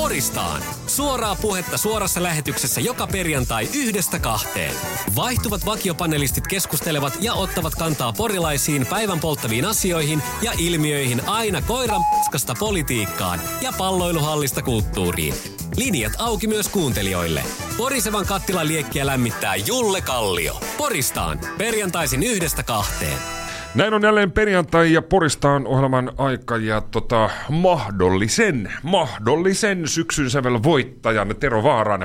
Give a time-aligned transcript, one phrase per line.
[0.00, 0.62] Poristaan.
[0.86, 4.74] Suoraa puhetta suorassa lähetyksessä joka perjantai yhdestä kahteen.
[5.16, 12.54] Vaihtuvat vakiopanelistit keskustelevat ja ottavat kantaa porilaisiin päivän polttaviin asioihin ja ilmiöihin aina koiran paskasta
[12.58, 15.34] politiikkaan ja palloiluhallista kulttuuriin.
[15.76, 17.42] Linjat auki myös kuuntelijoille.
[17.76, 20.60] Porisevan kattilan liekkiä lämmittää Julle Kallio.
[20.76, 21.40] Poristaan.
[21.58, 23.39] Perjantaisin yhdestä kahteen.
[23.74, 31.34] Näin on jälleen perjantai ja Poristaan ohjelman aika ja tota, mahdollisen, mahdollisen syksyn sävel voittajan
[31.40, 32.00] Tero Vaaran,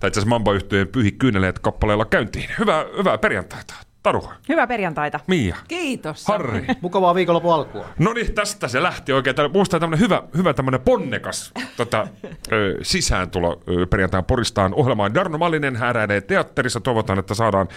[0.00, 0.50] tai itse asiassa mamba
[0.92, 2.50] Pyhi Kyyneleet kappaleella käyntiin.
[2.58, 3.89] Hyvää, hyvää perjantaita.
[4.02, 4.24] Taru.
[4.48, 5.20] Hyvää perjantaita.
[5.26, 5.56] Mia.
[5.68, 6.26] Kiitos.
[6.26, 6.66] Harri.
[6.80, 7.86] Mukavaa viikonlopun alkua.
[7.98, 9.36] No niin, tästä se lähti oikein.
[9.52, 12.06] Minusta tämmöinen hyvä, hyvä tämmöinen ponnekas tota,
[12.52, 15.14] ö, sisääntulo ö, perjantain Poristaan ohjelmaan.
[15.14, 16.80] Jarno Malinen hääräilee teatterissa.
[16.80, 17.68] Toivotaan, että saadaan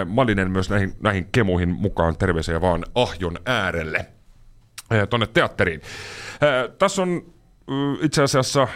[0.00, 2.16] ö, Malinen myös näihin, näihin kemuihin mukaan.
[2.16, 4.06] Terveisiä vaan Ahjon äärelle
[4.92, 5.80] ö, tonne teatteriin.
[6.42, 7.22] Ö, tässä on
[7.70, 8.68] ö, itse asiassa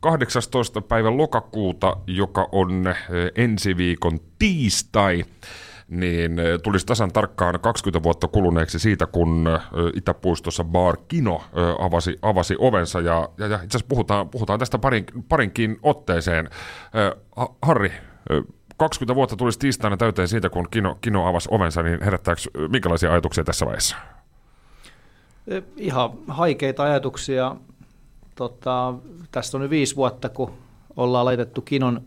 [0.00, 0.80] 18.
[0.80, 2.94] päivä lokakuuta, joka on ö,
[3.36, 5.24] ensi viikon tiistai
[5.88, 9.48] niin tulisi tasan tarkkaan 20 vuotta kuluneeksi siitä, kun
[9.94, 11.42] Itäpuistossa Bar Kino
[11.78, 13.00] avasi, avasi ovensa.
[13.00, 16.50] Ja, ja, ja itse asiassa puhutaan, puhutaan tästä parin, parinkin otteeseen.
[17.62, 17.92] Harri,
[18.76, 23.44] 20 vuotta tulisi tiistaina täyteen siitä, kun Kino, Kino avasi ovensa, niin herättääkö minkälaisia ajatuksia
[23.44, 23.96] tässä vaiheessa?
[25.76, 27.56] Ihan haikeita ajatuksia.
[28.34, 28.94] Tota,
[29.32, 30.52] tästä on nyt viisi vuotta, kun
[30.96, 32.02] ollaan laitettu Kinon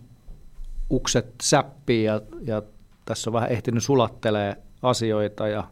[0.91, 2.61] ukset säppiin ja, ja
[3.11, 5.63] tässä on vähän ehtinyt sulattelee asioita ja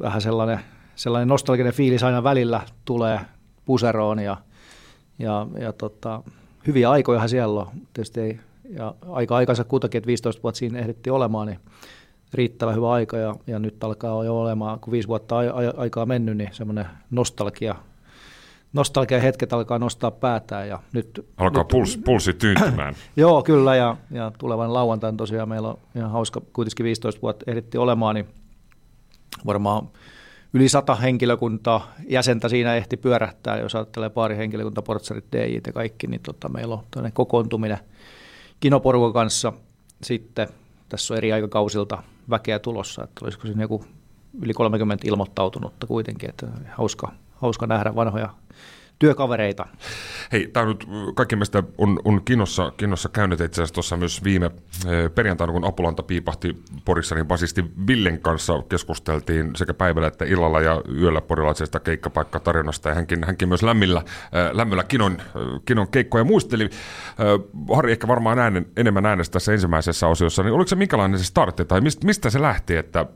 [0.00, 0.58] vähän sellainen,
[0.94, 3.20] sellainen nostalginen fiilis aina välillä tulee
[3.64, 4.36] puseroon ja,
[5.18, 6.22] ja, ja tota,
[6.66, 7.66] hyviä aikoja siellä on.
[7.94, 8.40] Tietysti ei,
[8.70, 11.58] ja aika aikansa kutakin, että 15 vuotta siinä ehditti olemaan, niin
[12.34, 15.36] riittävän hyvä aika ja, ja nyt alkaa jo olemaan, kun viisi vuotta
[15.76, 17.74] aikaa mennyt, niin semmoinen nostalgia
[18.72, 20.68] nostalgia hetket alkaa nostaa päätään.
[20.68, 22.94] Ja nyt, alkaa nyt, puls, pulssi tyyntymään.
[23.16, 27.78] joo, kyllä, ja, ja tulevan lauantain tosiaan meillä on ihan hauska, kuitenkin 15 vuotta ehditti
[27.78, 28.28] olemaan, niin
[29.46, 29.88] varmaan
[30.54, 36.06] yli sata henkilökuntaa jäsentä siinä ehti pyörähtää, jos ajattelee pari henkilökunta, portsarit, DJ ja kaikki,
[36.06, 37.78] niin tota, meillä on toinen kokoontuminen
[38.60, 39.52] kinoporukan kanssa
[40.02, 40.48] sitten.
[40.88, 43.84] Tässä on eri aikakausilta väkeä tulossa, että olisiko siinä joku
[44.42, 48.28] yli 30 ilmoittautunutta kuitenkin, että hauska, hauska nähdä vanhoja
[49.02, 49.66] työkavereita.
[50.32, 54.46] Hei, tämä nyt kaikki meistä on, on kinossa, kinossa käynyt itse asiassa tuossa myös viime
[54.46, 60.60] eh, perjantaina, kun Apulanta piipahti Porissa, niin basisti Villen kanssa keskusteltiin sekä päivällä että illalla
[60.60, 64.04] ja yöllä porilaisesta keikkapaikkatarinasta ja hänkin, hänkin myös lämmillä, äh,
[64.52, 65.26] lämmillä kinon, äh,
[65.64, 66.70] kinon keikkoja muisteli.
[67.74, 71.64] Harri ehkä varmaan äänen, enemmän äänestä tässä ensimmäisessä osiossa, niin oliko se minkälainen se startti
[71.64, 73.06] tai mistä, mistä se lähti, että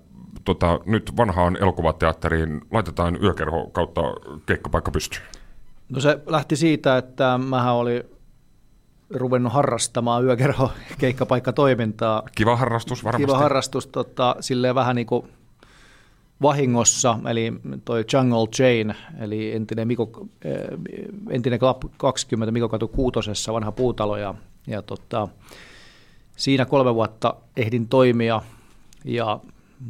[0.45, 4.01] tota, nyt vanhaan elokuvateatteriin laitetaan yökerho kautta
[4.47, 5.23] keikkapaikka pystyyn?
[5.89, 8.03] No se lähti siitä, että mä olin
[9.11, 10.71] ruvennut harrastamaan yökerho
[11.01, 12.23] keikkapaikkatoimintaa.
[12.35, 13.27] Kiva harrastus varmasti.
[13.27, 15.29] Kiva harrastus, tota, silleen vähän niin kuin
[16.43, 17.53] vahingossa, eli
[17.85, 20.55] toi Jungle Chain, eli entinen, Miko, eh,
[21.31, 24.35] entinen Club 20 Mikokatu Kuutosessa, vanha puutalo, ja,
[24.67, 25.29] ja tota,
[26.37, 28.43] siinä kolme vuotta ehdin toimia,
[29.05, 29.41] ja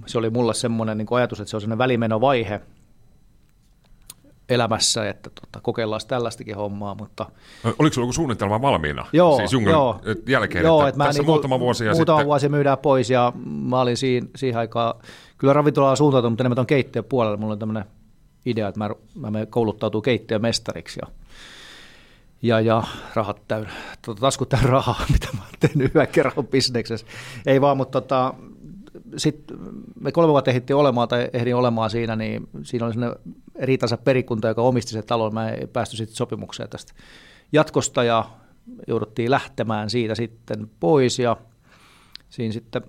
[0.07, 2.61] se oli mulle semmoinen niin ajatus, että se on semmoinen välimenovaihe
[4.49, 6.95] elämässä, että tota, kokeillaan tällaistakin hommaa.
[6.95, 7.27] Mutta...
[7.65, 9.07] Oliko sinulla joku suunnitelma valmiina?
[9.13, 10.01] Joo, siis joo.
[10.29, 12.27] jälkeen, joo, että, että tässä niin muutama vuosi ja muutama sitten...
[12.27, 14.95] vuosi myydään pois ja mä olin siinä, siihen aikaan,
[15.39, 17.37] kyllä ravintolaa suuntautunut, mutta enemmän tuon keittiön puolella.
[17.37, 17.85] Mulla oli tämmöinen
[18.47, 21.09] idea, että mä, mä menen kouluttautuu keittiömestariksi ja
[22.43, 22.83] ja, ja
[23.15, 23.71] rahat täynnä,
[24.07, 27.07] tota, taskut täynnä rahaa, mitä mä oon tehnyt hyvän kerran bisneksessä.
[27.47, 28.35] Ei vaan, mutta tota,
[29.17, 29.59] sitten
[30.01, 33.19] me kolme vuotta ehdittiin olemaan tai ehdin olemaan siinä, niin siinä oli sellainen
[33.61, 35.35] riitansa perikunta, joka omisti sen talon.
[35.35, 36.93] Mä ei päästy sitten sopimukseen tästä
[37.53, 38.25] jatkosta ja
[38.89, 41.37] jouduttiin lähtemään siitä sitten pois ja
[42.29, 42.83] siinä sitten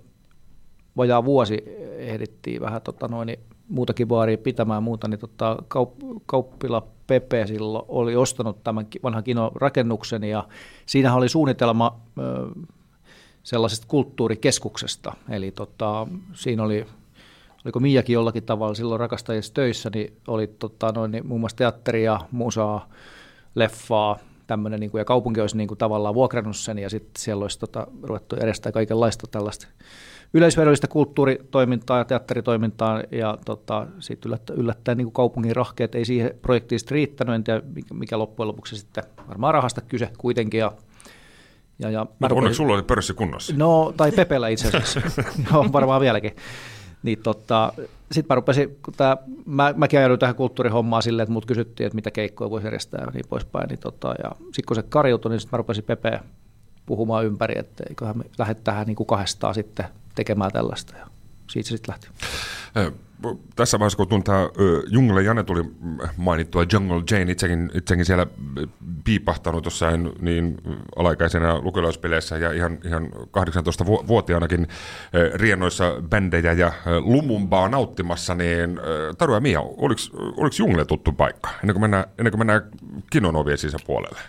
[0.96, 1.64] vajaa vuosi
[1.96, 3.36] ehdittiin vähän tota noin,
[3.68, 10.24] muutakin baaria pitämään muuta, niin tota, kaup- kauppila Pepe silloin oli ostanut tämän vanhan kinorakennuksen
[10.24, 10.48] ja
[10.86, 12.00] siinähän oli suunnitelma
[13.42, 15.12] sellaisesta kulttuurikeskuksesta.
[15.30, 16.86] Eli tota, siinä oli,
[17.64, 22.20] oliko Miakin jollakin tavalla silloin rakastajissa töissä, niin oli tota, noin, niin muun muassa teatteria,
[22.30, 22.88] musaa,
[23.54, 27.42] leffaa, tämmöinen, niin kuin, ja kaupunki olisi niin kuin, tavallaan vuokrannut sen, ja sitten siellä
[27.42, 29.66] olisi tota, ruvettu järjestää kaikenlaista tällaista
[30.34, 36.30] yleisvedollista kulttuuritoimintaa ja teatteritoimintaa, ja tota, sitten yllättäen, yllättäen niin kuin kaupungin rahkeet ei siihen
[36.42, 37.62] projektiin riittänyt, en tiedä
[37.92, 40.72] mikä loppujen lopuksi sitten, varmaan rahasta kyse kuitenkin, ja
[41.78, 43.54] ja, ja Mutta onneksi sulla oli pörssi kunnossa.
[43.56, 45.00] No, tai Pepellä itse asiassa.
[45.52, 46.36] Joo, varmaan vieläkin.
[47.02, 47.72] Niin tota,
[48.12, 49.16] sitten mä rupesin, kun tää,
[49.46, 53.10] mä, mäkin ajauduin tähän kulttuurihommaan silleen, että mut kysyttiin, että mitä keikkoja voisi järjestää ja
[53.14, 53.68] niin poispäin.
[53.68, 56.20] Niin tota, ja sitten kun se kariutui, niin sitten mä rupesin Pepeä
[56.86, 60.96] puhumaan ympäri, että eiköhän me lähde tähän niin kuin kahdestaan sitten tekemään tällaista.
[60.96, 61.06] Ja
[61.50, 62.08] siitä se sitten lähti
[63.56, 64.48] tässä vaiheessa, kun tämä
[64.90, 65.62] Jungle Jane tuli
[66.16, 68.26] mainittua, Jungle Jane, itsekin, itsekin siellä
[69.04, 70.56] piipahtanut jossain niin
[70.96, 74.66] alaikäisenä lukilaispeleissä ja ihan, ihan 18-vuotiaanakin
[75.34, 78.80] riennoissa bändejä ja lumumbaa nauttimassa, niin
[79.18, 80.00] Taru ja Mia, oliko,
[80.36, 82.62] oliko Jungle tuttu paikka ennen kuin mennään, ennen kuin mennään
[83.10, 84.20] kinon ovien sisäpuolelle?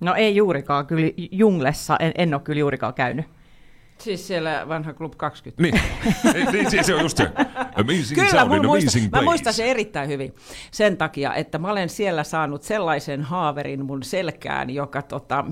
[0.00, 3.26] No ei juurikaan, kyllä Junglessa en, en ole kyllä juurikaan käynyt.
[3.98, 5.62] Siis siellä vanha Club 20.
[5.62, 5.80] Niin,
[6.52, 7.30] niin se on just se.
[7.74, 10.34] Amazing Kyllä, sound muista, amazing mä muistan sen erittäin hyvin
[10.70, 15.44] sen takia, että mä olen siellä saanut sellaisen haaverin mun selkään, joka tota,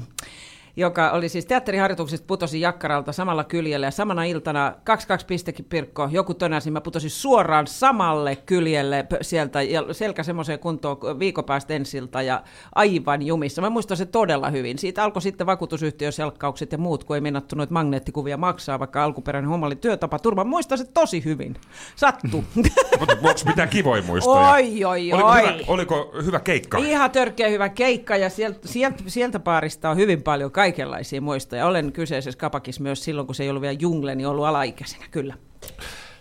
[0.77, 6.35] joka oli siis teatteriharjoituksesta putosi Jakkaralta samalla kyljellä ja samana iltana 22 pistekin Pirkko, joku
[6.35, 12.43] tönäsi, mä putosin suoraan samalle kyljelle sieltä ja selkä semmoiseen kuntoon viikon päästä ensiltä ja
[12.75, 13.63] aivan jumissa.
[13.63, 14.79] Mä muistan se todella hyvin.
[14.79, 19.67] Siitä alkoi sitten vakuutusyhtiöselkkaukset ja muut, kun ei mennattu noita magneettikuvia maksaa, vaikka alkuperäinen homma
[19.67, 20.45] oli työtapaturma.
[20.45, 21.57] Muistan se tosi hyvin.
[21.97, 22.45] Sattu.
[23.01, 24.51] Mutta onko mitään kivoja muistoja?
[24.51, 25.43] Oi, oi, oliko oi.
[25.43, 26.79] Hyvä, oliko hyvä keikka?
[26.79, 31.67] Ihan törkeä hyvä keikka ja sieltä, sieltä, sieltä paarista on hyvin paljon kaikenlaisia muistoja.
[31.67, 35.35] Olen kyseisessä kapakissa myös silloin, kun se ei ollut vielä jungle, niin ollut alaikäisenä, kyllä.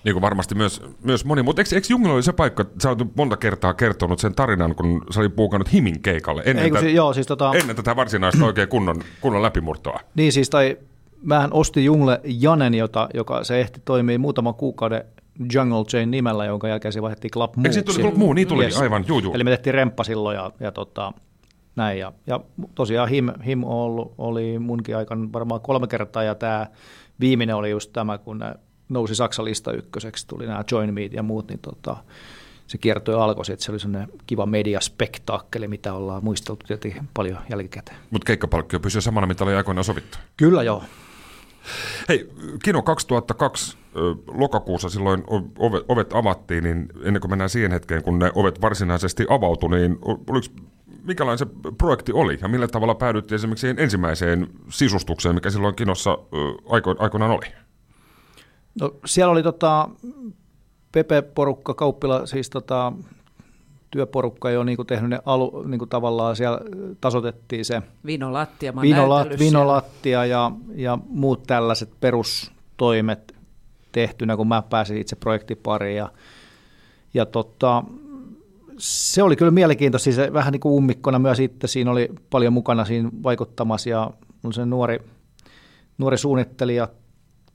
[0.04, 3.16] Niin kuin varmasti myös, myös moni, mutta eikö, eikö Jungle oli se paikka, sä oot
[3.16, 6.90] monta kertaa kertonut sen tarinan, kun sä oli puukannut Himin keikalle ennen, Ei, kun tätä,
[6.90, 10.00] si- joo, siis tota- ennen tätä varsinaista oikein kunnon, kunnon läpimurtoa.
[10.16, 10.78] Niin siis, tai
[11.22, 15.04] mähän ostin Jungle Janen, jota, joka se ehti toimii muutaman kuukauden
[15.54, 18.34] Jungle Chain nimellä, jonka jälkeen se vaihdettiin Club Eikö siitä tuli Club Moo?
[18.34, 19.34] Niin tuli, aivan, juu, juu.
[19.34, 21.14] Eli me tehtiin remppa silloin ja, ja tota,
[21.76, 22.00] näin.
[22.00, 22.40] Ja, ja
[22.76, 26.68] tosiaan Him, Him ollut, oli munkin aikana varmaan kolme kertaa, ja tämä
[27.20, 28.56] viimeinen oli just tämä, kun ne
[28.90, 31.98] nousi Saksan lista ykköseksi, tuli nämä Join Meet ja muut, niin tota,
[32.68, 37.98] se kiertoi alkoi, että se oli sellainen kiva mediaspektaakkeli, mitä ollaan muisteltu tietenkin paljon jälkikäteen.
[38.10, 40.18] Mutta keikkapalkkio pysyy samana, mitä oli aikoinaan sovittu.
[40.38, 40.84] Kyllä joo.
[42.10, 42.30] Hei,
[42.64, 45.24] Kino 2002 ö, lokakuussa silloin
[45.60, 49.98] ovet, ovet avattiin, niin ennen kuin mennään siihen hetkeen, kun ne ovet varsinaisesti avautui, niin
[50.02, 50.48] oliko,
[51.06, 51.46] mikälainen se
[51.78, 56.18] projekti oli ja millä tavalla päädyttiin esimerkiksi siihen ensimmäiseen sisustukseen, mikä silloin Kinossa
[56.70, 57.46] aiko, aikoinaan oli?
[58.82, 59.90] No, siellä oli tota,
[60.92, 62.94] Pepe-porukka, kauppila, siis tota,
[63.92, 66.60] työporukka jo niin kuin tehnyt ne alu, niin kuin tavallaan siellä
[67.02, 69.60] tasotettiin se Vinolattia, mä oon vinola, näytellyt siellä.
[69.60, 73.36] vinolattia ja, ja muut tällaiset perustoimet
[73.92, 75.98] tehtynä, kun mä pääsin itse projektipariin.
[75.98, 76.10] Ja,
[77.14, 77.84] ja tota,
[78.78, 82.54] se oli kyllä mielenkiintoista, siis se vähän niin kuin ummikkona myös itse, siinä oli paljon
[82.54, 84.12] mukana siinä vaikuttamassa ja
[84.44, 85.00] on se nuori,
[85.98, 86.88] nuori suunnittelija,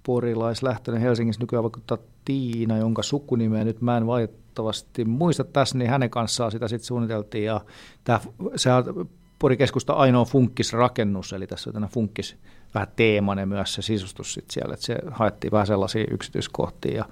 [0.02, 6.10] porilaislähtöinen Helsingissä nykyään vaikuttaa Tiina, jonka sukunimeä nyt mä en valitettavasti muista tässä, niin hänen
[6.10, 7.44] kanssaan sitä sitten suunniteltiin.
[7.44, 7.60] Ja
[8.04, 8.20] tämä,
[8.56, 9.08] sehän on
[9.38, 12.36] Porikeskusta ainoa funkkisrakennus, eli tässä on tämmöinen funkkis
[12.74, 17.04] vähän teemainen myös se sisustus sit siellä, että se haettiin vähän sellaisia yksityiskohtia ja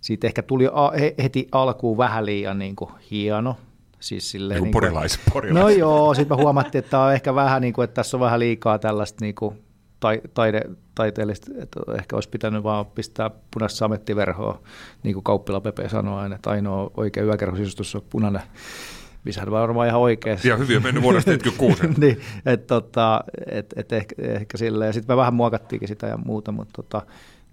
[0.00, 3.56] siitä ehkä tuli a- he- heti alkuun vähän liian niin kuin hieno.
[4.00, 5.62] Siis silleen, Niin kuin niin kuin- porilais, porilais.
[5.62, 8.20] No joo, sitten me huomattiin, että tämä on ehkä vähän niin kuin, että tässä on
[8.20, 9.62] vähän liikaa tällaista niin kuin
[10.00, 10.62] tai, taide,
[10.94, 14.60] taiteellista, että ehkä olisi pitänyt vaan pistää punaista samettiverhoa,
[15.02, 18.42] niin kuin Kauppila Pepe sanoi aina, että ainoa oikea yökerhosisustus on punainen.
[19.24, 20.38] Missä varmaan ihan oikein.
[20.44, 21.82] Ja hyvin on mennyt vuodesta 76.
[22.00, 24.58] niin, että tota, et, et ehkä, ehkä.
[24.86, 27.02] Ja sitten me vähän muokattiinkin sitä ja muuta, mutta tota,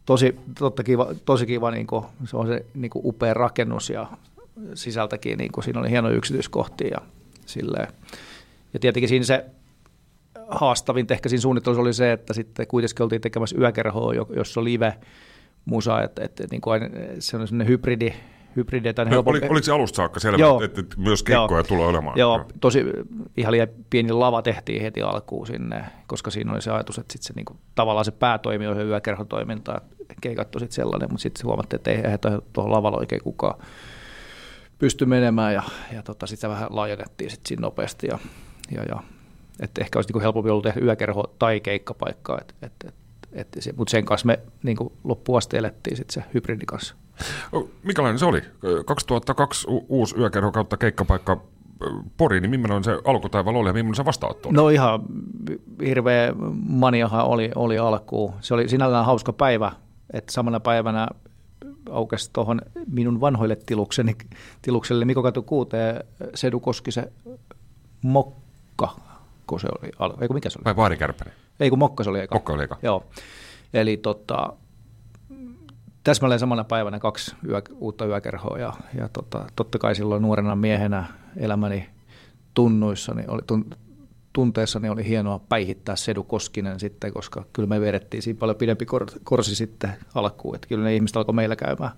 [0.07, 4.07] tosi, totta kiva, tosi kiva, niin kuin, se on se niin kuin upea rakennus ja
[4.73, 6.97] sisältäkin, niin kuin, siinä oli hieno yksityiskohtia ja
[7.45, 7.87] silleen.
[8.73, 9.45] Ja tietenkin siinä se
[10.47, 14.63] haastavin ehkä siinä suunnittelussa oli se, että sitten kuitenkin oltiin tekemässä yökerhoa, jo- jossa on
[14.63, 14.97] live
[15.65, 16.85] musa, että, että niin kuin aina,
[17.19, 18.13] se on sellainen hybridi,
[18.55, 20.61] hybridi että on No, helpompi- oli, oliko se alusta saakka selvä, Joo.
[20.63, 21.63] että, että myös keikkoja Joo.
[21.63, 22.19] tulee olemaan?
[22.19, 22.85] Joo, tosi
[23.37, 27.23] ihan liian pieni lava tehtiin heti alkuun sinne, koska siinä oli se ajatus, että sit
[27.23, 31.45] se niinku, tavallaan se päätoimi on se yökerhotoiminta, että keikat on sit sellainen, mutta sitten
[31.45, 32.19] huomattiin, että ei eihän
[32.53, 33.59] tuohon lavalle oikein kukaan
[34.79, 38.19] pysty menemään ja, ja tota, sitten se vähän laajennettiin sit siinä nopeasti ja,
[38.71, 39.03] ja, ja
[39.59, 42.95] että ehkä olisi niinku helpompi ollut tehdä yökerho tai keikkapaikkaa, et, et, et,
[43.31, 46.95] et, se, mutta sen kanssa me niinku loppuun asti elettiin sit se hybridin kanssa.
[47.83, 48.41] Minkälainen se oli?
[48.85, 51.41] 2002 u- uusi yökerho kautta keikkapaikka
[52.17, 54.55] Pori, niin millainen se alkutaival oli ja millainen se vastaanotto oli?
[54.55, 55.01] No ihan
[55.85, 56.33] hirveä
[56.67, 58.33] maniahan oli, oli alkuun.
[58.41, 59.71] Se oli sinällään hauska päivä,
[60.13, 61.07] että samana päivänä
[61.91, 62.61] aukesi tuohon
[62.91, 64.15] minun vanhoille tilukseni,
[64.61, 66.03] tilukselle Mikko Katu kuuteen
[66.35, 67.11] Sedu se
[68.01, 68.95] Mokka,
[69.47, 69.67] kun se
[69.99, 70.65] oli, eikö mikä se oli?
[70.65, 71.33] Vai Vaari Kärpänen?
[71.59, 72.35] Ei kun Mokka se oli eka.
[72.35, 72.77] Mokka oli eka.
[72.81, 73.05] Joo.
[73.73, 74.53] Eli tota,
[76.03, 81.05] täsmälleen samana päivänä kaksi yö, uutta yökerhoa ja, ja tota, totta kai silloin nuorena miehenä
[81.37, 81.89] elämäni
[82.53, 83.65] tunnuissani, oli, tun,
[84.33, 89.05] tunteessani oli hienoa päihittää Sedu Koskinen sitten, koska kyllä me vedettiin siinä paljon pidempi kor,
[89.23, 91.91] korsi sitten alkuun, että kyllä ne ihmiset alkoi meillä käymään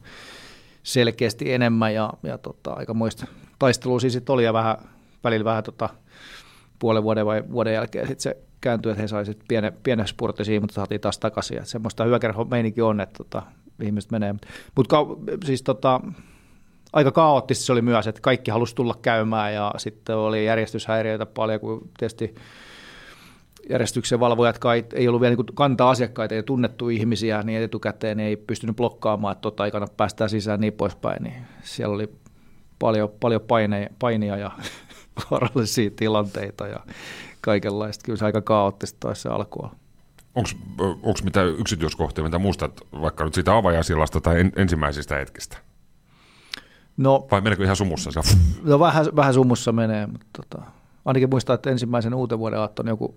[0.84, 3.26] selkeästi enemmän ja, ja tota, aika muista
[3.60, 4.78] taistelua siis oli ja vähän,
[5.24, 5.90] välillä vähän tota,
[6.80, 10.74] puolen vuoden vai vuoden jälkeen sitten se kääntyi, että he saivat pienen, pienen spurtin mutta
[10.74, 11.58] saatiin taas takaisin.
[11.58, 13.42] Että semmoista hyökerho meininki on, että tota,
[13.82, 14.36] ihmiset menee.
[14.76, 14.98] Mutta
[15.46, 16.02] siis tota,
[16.93, 21.60] aika kaoottista se oli myös, että kaikki halusi tulla käymään ja sitten oli järjestyshäiriöitä paljon,
[21.60, 22.36] kun tietysti
[23.69, 24.60] järjestyksen valvojat
[24.93, 29.41] ei ollut vielä niin kantaa asiakkaita ja tunnettu ihmisiä, niin etukäteen ei pystynyt blokkaamaan, että
[29.41, 32.10] tota aikana päästään sisään niin poispäin, niin siellä oli
[32.79, 34.51] paljon, paljon paineja, painia ja
[35.31, 36.79] vaarallisia tilanteita ja
[37.41, 38.05] kaikenlaista.
[38.05, 39.72] Kyllä se aika kaoottista taisi se alkua.
[41.03, 45.58] Onko mitään yksityiskohtia, mitä muistat vaikka nyt siitä avajaisillasta tai en, ensimmäisistä hetkistä?
[47.00, 48.10] No, Vai meneekö ihan sumussa?
[48.63, 50.65] No vähän, vähän sumussa menee, mutta tota,
[51.06, 53.15] ainakin muistaa, että ensimmäisen uuden vuoden aattona joku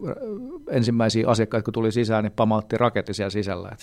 [0.71, 3.77] ensimmäisiä asiakkaita, kun tuli sisään, niin pamautti raketti siellä sisällä.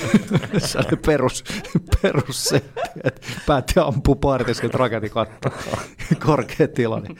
[0.58, 1.44] se oli perus,
[2.02, 2.62] perus se,
[3.04, 5.50] että päätti ampua paaritiskelta raketin katto,
[6.26, 7.00] korkea tila.
[7.00, 7.16] Niin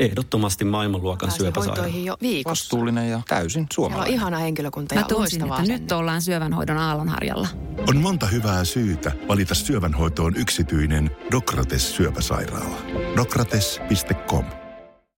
[0.00, 1.86] ehdottomasti maailmanluokan syöpäsairaala.
[1.86, 2.50] jo viikossa.
[2.50, 4.06] Vastuullinen ja täysin suomalainen.
[4.06, 7.48] Siellä on ihana henkilökunta ja Mä tunsin, että nyt ollaan syövänhoidon aallonharjalla.
[7.88, 12.76] On monta hyvää syytä valita syövänhoitoon yksityinen Dokrates syöpäsairaala.
[13.16, 14.44] Dokrates.com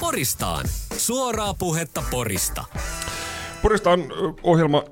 [0.00, 0.64] Poristaan.
[0.96, 2.64] Suoraa puhetta Porista.
[3.66, 4.84] Porista on ohjelma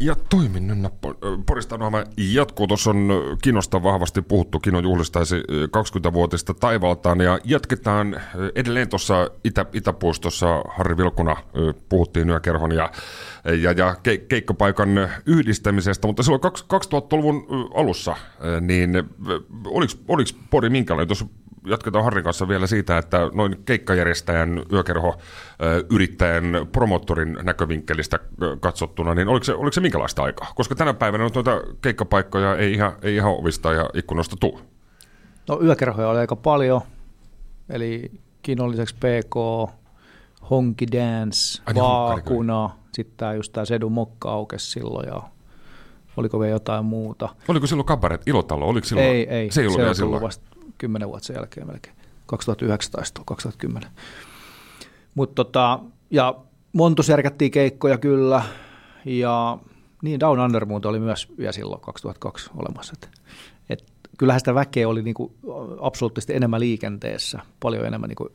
[0.00, 0.90] ja toiminnan
[1.46, 2.66] Porista on ohjelma jatkuu.
[2.66, 3.08] Tuossa on
[3.42, 4.60] Kinosta vahvasti puhuttu.
[4.60, 5.36] Kino juhlistaisi
[5.76, 8.20] 20-vuotista taivaltaan ja jatketaan
[8.54, 11.36] edelleen tuossa Itä, Itäpuistossa Harri Vilkuna
[11.88, 12.90] puhuttiin yökerhon ja,
[13.62, 18.16] ja, ja ke, keikkapaikan yhdistämisestä, mutta silloin 2000-luvun alussa,
[18.60, 18.90] niin
[20.08, 21.08] oliko Pori minkälainen?
[21.08, 21.26] Tuossa
[21.66, 25.14] jatketaan Harrin kanssa vielä siitä, että noin keikkajärjestäjän, yökerho,
[25.90, 28.18] yrittäjän, promottorin näkövinkkelistä
[28.60, 30.52] katsottuna, niin oliko se, oliko se minkälaista aikaa?
[30.54, 34.60] Koska tänä päivänä on tuota keikkapaikkoja ei ihan, ei ihan ovista ja ikkunoista tule.
[35.48, 36.80] No yökerhoja oli aika paljon,
[37.68, 38.10] eli
[38.42, 39.34] Kinon lisäksi PK,
[40.50, 45.22] Honky Dance, Ai, niin, Vaakuna, sitten tämä just tämä Sedu Mokka aukesi silloin ja
[46.16, 47.28] oliko vielä jotain muuta.
[47.48, 48.68] Oliko silloin kabaret Ilotalo?
[48.68, 49.08] Oliko silloin?
[49.08, 49.50] Ei, ei.
[49.50, 50.22] Se ei ollut se vielä silloin.
[50.22, 50.44] Vasta
[50.78, 53.90] kymmenen vuotta sen jälkeen melkein, 2019 2010.
[55.14, 55.78] Mutta tota,
[56.10, 56.34] ja
[56.72, 58.42] Montus järkättiin keikkoja kyllä,
[59.04, 59.58] ja
[60.02, 62.92] niin Down Under oli myös vielä silloin 2002 olemassa.
[62.96, 63.10] Et,
[63.70, 63.84] et,
[64.18, 65.34] kyllähän sitä väkeä oli niinku
[65.80, 68.28] absoluuttisesti enemmän liikenteessä, paljon enemmän niinku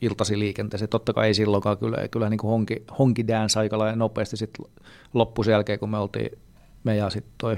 [0.00, 0.86] iltasi liikenteessä.
[0.86, 4.58] Totta kai ei silloinkaan kyllä, kyllä niin honki, honki dance aika lailla nopeasti sit
[5.14, 6.38] loppu sen jälkeen, kun me oltiin,
[6.84, 7.56] me ja sitten toi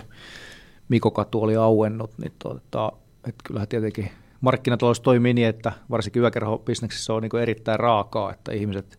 [0.89, 2.93] Mikko Katu oli auennut, niin tota,
[3.25, 4.11] että kyllähän tietenkin
[4.41, 8.99] markkinatalous toimii niin, että varsinkin yökerhobisneksessä on niin erittäin raakaa, että ihmiset,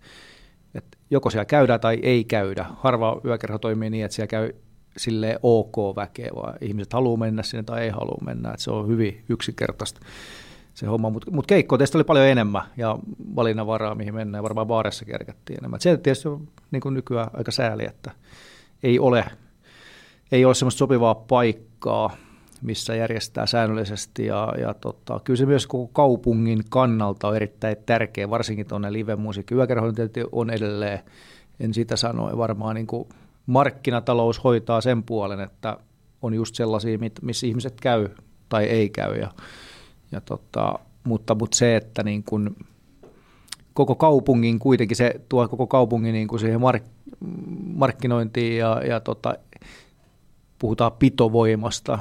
[0.76, 2.66] että joko siellä käydään tai ei käydä.
[2.78, 4.52] Harva yökerho toimii niin, että siellä käy
[4.98, 8.50] sille ok väkeä, vaan ihmiset haluaa mennä sinne tai ei halua mennä.
[8.50, 10.02] Että se on hyvin yksinkertaista
[10.80, 13.00] se homma, mutta mut keikkoa teistä oli paljon enemmän ja
[13.36, 14.44] valinnanvaraa, mihin mennään.
[14.44, 15.80] Varmaan baarissa kerkattiin enemmän.
[15.80, 18.12] Se tietysti on niin kuin nykyään aika sääli, että
[18.84, 19.26] ei ole,
[20.32, 22.18] ei ole semmoista sopivaa paikkaa,
[22.62, 28.30] missä järjestää säännöllisesti ja, ja tota, kyllä se myös koko kaupungin kannalta on erittäin tärkeä,
[28.30, 29.56] varsinkin tuonne live-musiikki.
[29.56, 30.02] Yökerhointi
[30.32, 31.00] on edelleen,
[31.60, 33.10] en sitä sano, varmaan niin kuin
[33.46, 35.78] markkinatalous hoitaa sen puolen, että
[36.22, 38.10] on just sellaisia, missä ihmiset käy
[38.50, 39.16] tai ei käy.
[39.16, 39.32] Ja,
[40.12, 42.56] ja tota, mutta, mutta se, että niin kuin
[43.74, 46.84] koko kaupungin kuitenkin se tuo koko kaupungin niin kuin siihen mark,
[47.76, 49.36] markkinointiin ja, ja tota,
[50.60, 52.00] puhutaan pitovoimasta,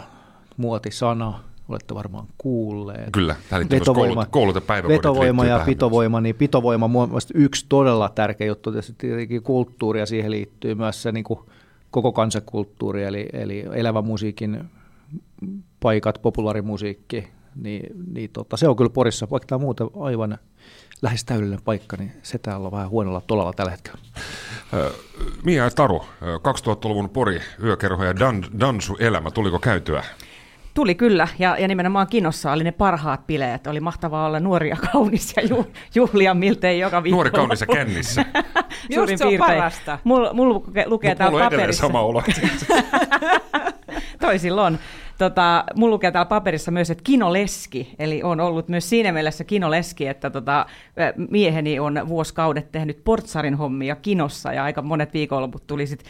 [0.58, 3.12] muotisana, olette varmaan kuulleet.
[3.12, 8.72] Kyllä, tämä liittyy vetovoima, kouluta Vetovoima ja pitovoima, niin pitovoima on yksi todella tärkeä juttu,
[8.98, 11.40] tietenkin kulttuuri ja siihen liittyy myös se niin kuin
[11.90, 14.64] koko kansakulttuuri, eli, eli elävä musiikin
[15.80, 20.38] paikat, populaarimusiikki, niin, niin tota, se on kyllä Porissa, vaikka tämä muuten aivan
[21.02, 23.98] lähes täydellinen paikka, niin se täällä on vähän huonolla tolalla tällä hetkellä.
[25.44, 30.04] Mia ja Taru, 2000-luvun Pori, yökerho ja dan, dansu elämä, tuliko käytyä?
[30.78, 33.66] Tuli kyllä, ja, ja nimenomaan Kinossa oli ne parhaat bileet.
[33.66, 37.14] Oli mahtavaa olla nuori ja kaunis ja ju, juhlia miltei joka viikko.
[37.14, 38.24] Nuori kaunis ja kännissä.
[38.96, 39.98] Just se on parasta.
[40.04, 41.80] Mulla mul lukee täällä paperissa.
[41.80, 42.22] sama olo.
[44.20, 44.78] Toisilla on.
[45.18, 50.06] Tota, mulla lukee täällä paperissa myös, että kinoleski, eli on ollut myös siinä mielessä kinoleski,
[50.06, 50.66] että tota,
[51.30, 56.04] mieheni on vuosikaudet tehnyt portsarin hommia kinossa, ja aika monet viikonloput tuli sit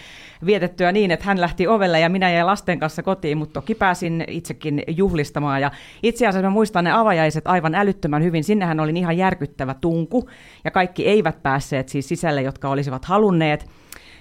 [0.46, 4.24] vietettyä niin, että hän lähti ovelle ja minä jäin lasten kanssa kotiin, mutta toki pääsin
[4.28, 5.70] itsekin juhlistamaan, ja
[6.02, 10.28] itse asiassa mä muistan ne avajaiset aivan älyttömän hyvin, sinnehän oli ihan järkyttävä tunku,
[10.64, 13.66] ja kaikki eivät päässeet siis sisälle, jotka olisivat halunneet,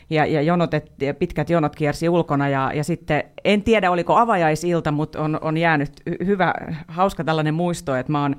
[0.10, 0.72] ja, ja, jonot,
[1.02, 5.58] ja pitkät jonot kiersi ulkona ja, ja sitten en tiedä oliko avajaisilta, mutta on, on
[5.58, 5.92] jäänyt
[6.26, 6.54] hyvä,
[6.88, 8.36] hauska tällainen muisto, että mä oon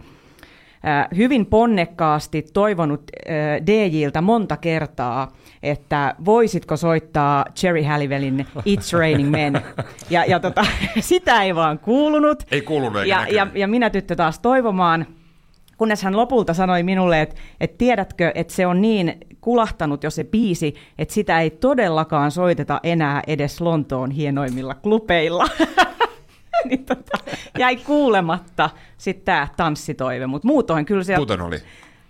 [1.17, 3.03] hyvin ponnekkaasti toivonut
[3.67, 5.33] DJiltä monta kertaa,
[5.63, 9.61] että voisitko soittaa Cherry Halliwellin It's Raining Men.
[10.11, 10.67] Ja, ja tota,
[11.01, 12.43] sitä ei vaan kuulunut.
[12.51, 15.07] Ei kuulunut ja, ja, ja minä tyttö taas toivomaan–
[15.79, 20.25] kunnes hän lopulta sanoi minulle, että, että tiedätkö, että se on niin kulahtanut jo se
[20.25, 25.45] biisi, että sitä ei todellakaan soiteta enää edes Lontoon hienoimmilla klubeilla.
[26.69, 27.19] niin tota,
[27.59, 31.17] jäi kuulematta sitten tämä tanssitoive, mutta muutoin kyllä se...
[31.17, 31.59] Muuten oli.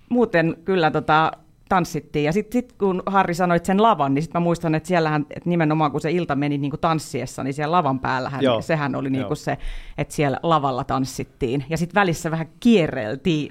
[0.08, 1.32] Muuten kyllä tota,
[1.68, 2.25] tanssittiin.
[2.25, 5.48] Ja sitten sit, kun Harri sanoi sen lavan, niin sitten mä muistan, että siellähän että
[5.48, 8.62] nimenomaan kun se ilta meni niin kuin tanssiessa, niin siellä lavan päällähän Joo.
[8.62, 9.58] sehän oli niin kuin se,
[9.98, 11.64] että siellä lavalla tanssittiin.
[11.70, 13.50] Ja sitten välissä vähän kierreltiin.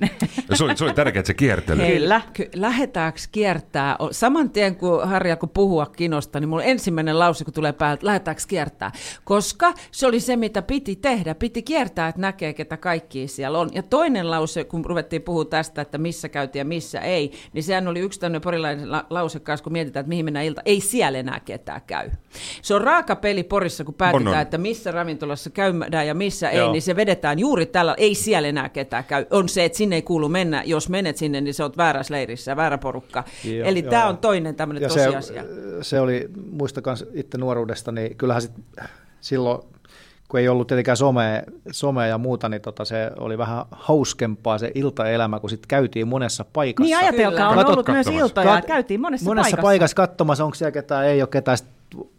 [0.50, 1.88] Ja se, oli, se oli tärkeää, että se kierteli.
[1.88, 2.21] Kyllä.
[2.33, 3.97] Ky- lähetäänkö kiertää?
[4.12, 8.43] Saman tien kun Harri kun puhua kinosta, niin mulla ensimmäinen lause, kun tulee päältä, lähetäänkö
[8.47, 8.91] kiertää?
[9.24, 11.36] Koska se oli se, mitä piti tehdä.
[11.36, 13.69] Piti kiertää, että näkee, ketä kaikki siellä on.
[13.74, 17.88] Ja toinen lause, kun ruvettiin puhua tästä, että missä käytiin ja missä ei, niin sehän
[17.88, 20.62] oli yksi tämmöinen porilainen la- lause kanssa, kun mietitään, että mihin mennään ilta.
[20.65, 22.10] Ei siellä enää ketään käy.
[22.62, 24.41] Se on raaka peli Porissa, kun päätetään, on, on.
[24.41, 26.65] että missä ravintolassa käydään ja missä Joo.
[26.65, 29.26] ei, niin se vedetään juuri tällä, ei siellä enää ketään käy.
[29.32, 30.63] On se, että sinne ei kuulu mennä.
[30.65, 33.24] Jos menet sinne, niin se on väärässä leirissä, väärä porukka.
[33.43, 35.43] Joo, Eli tämä on toinen tämmöinen tosiasia.
[35.43, 35.48] Se,
[35.82, 38.52] se oli, muistakaan itse nuoruudesta, niin kyllähän sit
[39.22, 39.62] silloin
[40.30, 44.72] kun ei ollut tietenkään somea, somea ja muuta, niin tota se oli vähän hauskempaa se
[44.76, 46.86] iltaelämä, kun sitten käytiin monessa paikassa.
[46.86, 48.12] Niin ajatelkaa, on Katot ollut katsomassa.
[48.12, 49.62] myös iltoja, Kat- käytiin monessa, monessa paikassa.
[49.62, 51.58] paikassa katsomassa, onko siellä ketään, ei ole ketään,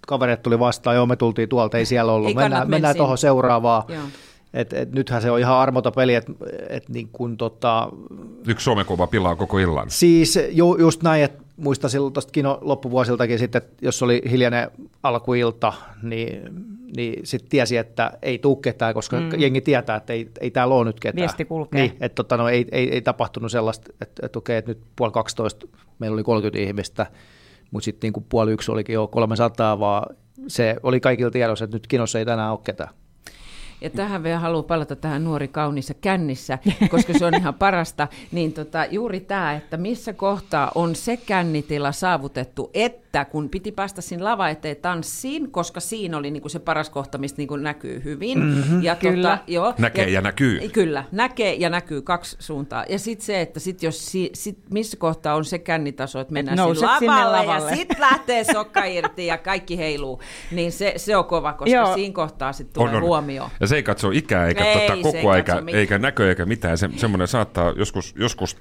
[0.07, 3.83] kavereet tuli vastaan, joo me tultiin tuolta, ei siellä ollut, ei mennään, mennään tuohon seuraavaan.
[4.55, 6.33] Et, et, nythän se on ihan armota peli, että
[6.69, 7.89] et niin kun, tota...
[8.47, 9.91] Yksi somekuva pilaa koko illan.
[9.91, 14.71] Siis ju, just näin, että muistan silloin tuosta kino loppuvuosiltakin sitten, että jos oli hiljainen
[15.03, 16.43] alkuilta, niin,
[16.97, 19.31] niin sitten tiesi, että ei tule ketään, koska mm.
[19.39, 21.21] jengi tietää, että ei, ei täällä ole nyt ketään.
[21.21, 21.81] Viesti kulkee.
[21.81, 25.13] Niin, että tota, no, ei, ei, ei, tapahtunut sellaista, että, että okei, että nyt puoli
[25.13, 25.67] 12
[25.99, 27.07] meillä oli 30 ihmistä,
[27.71, 30.17] mutta sitten niin puoli yksi olikin jo 300, vaan
[30.49, 32.91] se oli kaikilla tiedossa, että nyt kinossa ei tänään ole ketään.
[33.81, 36.59] Ja tähän vielä haluan palata tähän nuori kaunissa kännissä,
[36.91, 38.09] koska se on ihan parasta.
[38.33, 44.01] Niin tota, juuri tämä, että missä kohtaa on se kännitila saavutettu, että kun piti päästä
[44.01, 48.39] sinne lava eteen tanssiin, koska siinä oli niinku se paras kohta, mistä niinku näkyy hyvin.
[48.39, 49.31] Mm-hmm, ja tota, kyllä.
[49.31, 50.69] Tota, joo, näkee ja, ja näkyy.
[50.69, 52.85] Kyllä, näkee ja näkyy kaksi suuntaa.
[52.89, 56.59] Ja sitten se, että sit jos si, sit missä kohtaa on se kännitaso, että mennään
[56.59, 60.93] Et sinne lavalle, sinne lavalle ja sitten lähtee sokka irti ja kaikki heiluu, niin se,
[60.97, 61.95] se on kova, koska joo.
[61.95, 63.03] siinä kohtaa sitten tulee on, on.
[63.03, 63.51] huomio.
[63.61, 66.79] Ja se ei katso ikää eikä ei, tota, koko eikä, eikä näkö eikä mitään.
[66.79, 68.57] Se, semmoinen saattaa joskus, joskus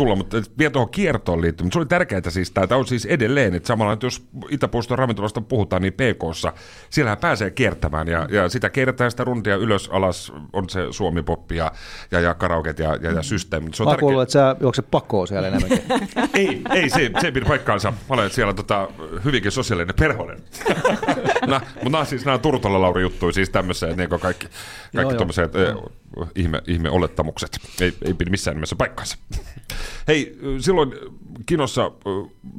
[0.00, 1.64] tulla, mutta vielä tuohon kiertoon liittyy.
[1.64, 5.40] Mutta se oli tärkeää siis, tämä on siis edelleen, että samalla, että jos Itäpuiston ravintolasta
[5.40, 6.52] puhutaan, niin PKssa,
[6.90, 11.72] siellähän pääsee kiertämään ja, ja sitä kierretään sitä runtia ylös, alas, on se suomipoppi ja,
[12.10, 13.70] ja, ja karaoket ja, ja, ja systeemi.
[13.74, 14.00] Se on Mä tärkeä...
[14.00, 15.82] kuullut, että sä juokset pakkoon siellä enemmänkin.
[16.34, 17.90] ei, ei, se, se ei pidä paikkaansa.
[17.90, 18.88] Mä olen siellä tota,
[19.24, 20.38] hyvinkin sosiaalinen perhonen.
[21.46, 24.46] no, mutta nämä siis nämä Turtolla Lauri juttuja, siis tämmöisiä, niin kaikki,
[24.96, 25.52] kaikki tuommoiset
[26.34, 27.58] ihme, ihme olettamukset.
[27.80, 29.16] Ei, ei pidä missään nimessä paikkaansa.
[30.08, 30.92] Hei, silloin
[31.46, 31.90] kinossa,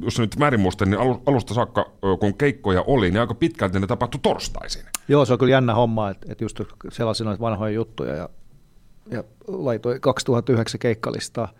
[0.00, 4.20] jos nyt väärin muistan, niin alusta saakka, kun keikkoja oli, niin aika pitkälti ne tapahtui
[4.22, 4.82] torstaisin.
[5.08, 6.60] Joo, se on kyllä jännä homma, että, että just
[6.92, 8.28] sellaisia vanhoja juttuja ja,
[9.10, 11.52] ja laitoi 2009 keikkalistaa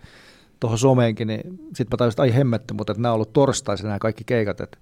[0.61, 1.42] tuohon someenkin, niin
[1.74, 4.61] sitten mä tajusin, että ai hemmettä, mutta että nämä on ollut torstaisin nämä kaikki keikat,
[4.61, 4.78] että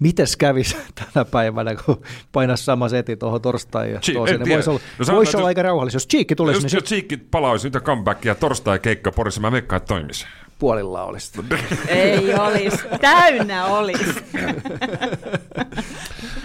[0.00, 4.40] mites kävisi tänä päivänä, kun painaisi sama seti tuohon torstaihin ja Chi- toiseen.
[4.48, 5.96] Voisi olla, No vois olla aika rauhallista.
[5.96, 9.52] Jos Cheekki tulisi, Jos, niin jos sit Cheekki palaisi nyt comebackia torstai keikka Porissa, mä
[9.52, 10.26] veikkaan, että toimisi.
[10.58, 11.40] puolilla olisi.
[11.88, 14.04] Ei olisi, täynnä olisi.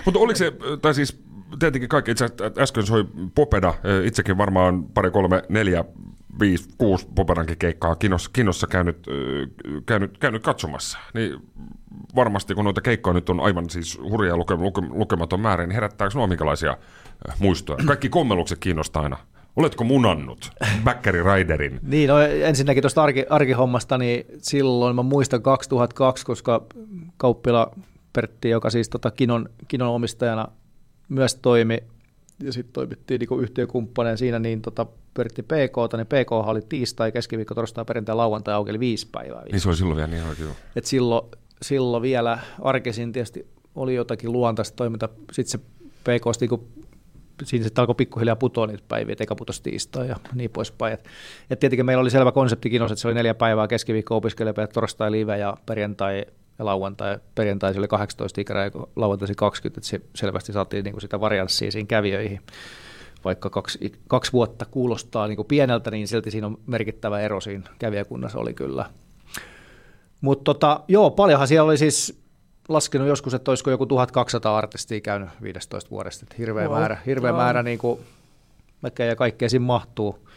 [0.05, 1.19] Mutta oliko se, tai siis
[1.59, 5.85] tietenkin kaikki, itse asiassa äsken soi Popeda, itsekin varmaan pari, kolme, neljä,
[6.39, 9.07] viisi, kuusi Popedankin keikkaa kinossa, kinossa käynyt,
[9.85, 10.99] käynyt, käynyt katsomassa.
[11.13, 11.39] Niin
[12.15, 16.17] varmasti kun noita keikkoja nyt on aivan siis hurja luke, luke, lukematon määrä, niin herättääkö
[16.17, 16.77] nuo minkälaisia
[17.39, 17.85] muistoja?
[17.85, 19.17] Kaikki kommellukset kiinnostaa aina.
[19.55, 20.51] Oletko munannut
[20.83, 21.79] Bäkkäri Raiderin?
[21.87, 26.65] Niin, no ensinnäkin tuosta arki, arkihommasta, niin silloin mä muistan 2002, koska
[27.17, 27.71] Kauppila
[28.13, 30.47] Pertti, joka siis tota kinon, kinon omistajana
[31.09, 31.77] myös toimi,
[32.43, 37.55] ja sitten toimittiin niin yhtiökumppaneen siinä, niin tota Pertti PK, niin PK oli tiistai, keskiviikko,
[37.55, 39.43] torstai, perjantai, lauantai auki, eli viisi päivää.
[39.51, 40.49] Niin se oli silloin vielä niin oikein.
[40.75, 45.09] Et silloin, silloin vielä arkisin tietysti oli jotakin luontaista toiminta.
[45.31, 45.65] Sitten se
[46.03, 46.67] PK, niinku,
[47.43, 50.93] siinä sitten alkoi pikkuhiljaa putoa niitä päiviä, eka putosi tiistai ja niin poispäin.
[50.93, 51.07] Et,
[51.49, 55.11] et tietenkin meillä oli selvä konsepti kinos, että se oli neljä päivää, keskiviikko opiskelijapäivät, torstai
[55.11, 56.25] live ja perjantai
[56.59, 57.17] ja lauantai.
[57.35, 61.71] Perjantai se oli 18 ikäraja, lauantai se 20, että se selvästi saatiin niinku sitä varianssia
[61.71, 62.41] siinä kävijöihin.
[63.25, 68.39] Vaikka kaksi, kaksi vuotta kuulostaa niinku pieneltä, niin silti siinä on merkittävä ero siinä kävijäkunnassa
[68.39, 68.85] oli kyllä.
[70.21, 72.19] Mutta tota, joo, paljonhan siellä oli siis
[72.69, 76.25] laskenut joskus, että olisiko joku 1200 artistia käynyt 15 vuodesta.
[76.25, 76.79] Että hirveä Wow.
[76.79, 77.37] määrä, hirveä Joo.
[77.37, 77.99] määrä niin kuin,
[78.99, 80.27] ja kaikkea siinä mahtuu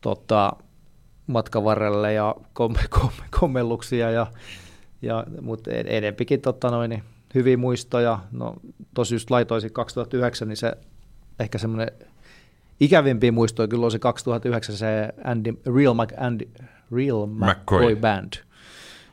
[0.00, 0.52] tota,
[1.26, 4.10] matkan varrelle ja kom, kom, kommelluksia.
[4.10, 4.26] Ja,
[5.02, 7.02] ja, mutta ed- enempikin tota noin, niin
[7.34, 8.18] hyviä muistoja.
[8.32, 8.56] No,
[8.94, 10.72] tosi just laitoisin 2009, niin se
[11.40, 11.90] ehkä semmoinen
[12.80, 16.48] ikävimpiä muistoja kyllä on se 2009 se Andy, Real, Mac, Andy,
[16.92, 17.96] Real McCoy, McCoy.
[17.96, 18.32] Band.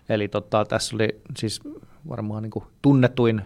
[0.10, 1.62] Eli tota, tässä oli siis
[2.10, 3.42] varmaan niin kuin tunnetuin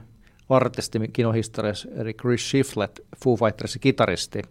[0.50, 4.42] artisti kinohistoriassa, eli Chris Shiflett, Foo Fightersin kitaristi.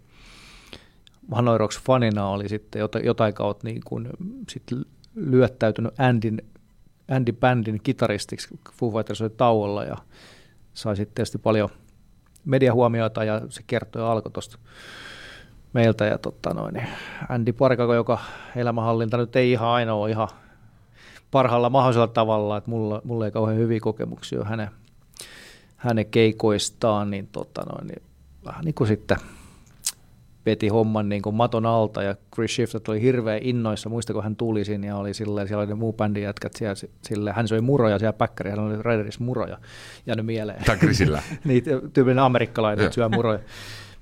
[1.33, 4.09] Hanoi Rocks fanina oli sitten jota- jotain kautta niin kuin,
[4.49, 4.63] sit
[5.15, 6.43] lyöttäytynyt Andin,
[7.11, 8.49] Andy Bandin kitaristiksi.
[8.73, 9.97] Foo Fighters oli tauolla ja
[10.75, 11.69] sai sitten tietysti paljon
[12.45, 14.59] mediahuomiota ja se kertoi alkoi tuosta
[15.73, 16.05] meiltä.
[16.05, 16.89] Ja tota noin, niin
[17.29, 18.19] Andy Parkako, joka
[18.57, 20.29] elämänhallinta nyt ei ihan aina ole ihan
[21.31, 24.71] parhaalla mahdollisella tavalla, että mulla, mulla ei kauhean hyviä kokemuksia hänen,
[25.77, 28.03] hänen keikoistaan, niin, tota noin, niin
[28.45, 29.17] vähän niin kuin sitten
[30.51, 34.37] veti homman niin kuin maton alta ja Chris Shiflett oli hirveän innoissa, muista kun hän
[34.37, 37.61] tuli sinne ja oli silleen, siellä oli ne muu bändin jätkät siellä, silleen, hän söi
[37.61, 39.59] muroja siellä päkkäri, hän oli Raiderissa muroja,
[40.07, 40.65] jäänyt mieleen.
[40.65, 41.23] Tää Chrisillä.
[41.45, 43.39] niin, tyypillinen amerikkalainen, että syö muroja.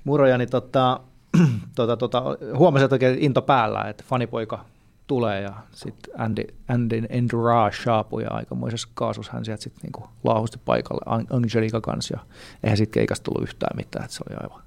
[0.03, 0.99] muroja niin tota,
[1.75, 2.23] tota, tota,
[2.57, 4.65] huomasin, että oikein into päällä, että fanipoika
[5.07, 10.59] tulee ja sitten Andy, Andy Entourage saapui ja aikamoisessa kaasussa hän sieltä sitten niinku laahusti
[10.65, 12.25] paikalle Ang- Angelica kanssa ja
[12.63, 14.63] eihän siitä keikasta tullut yhtään mitään, että se oli aivan,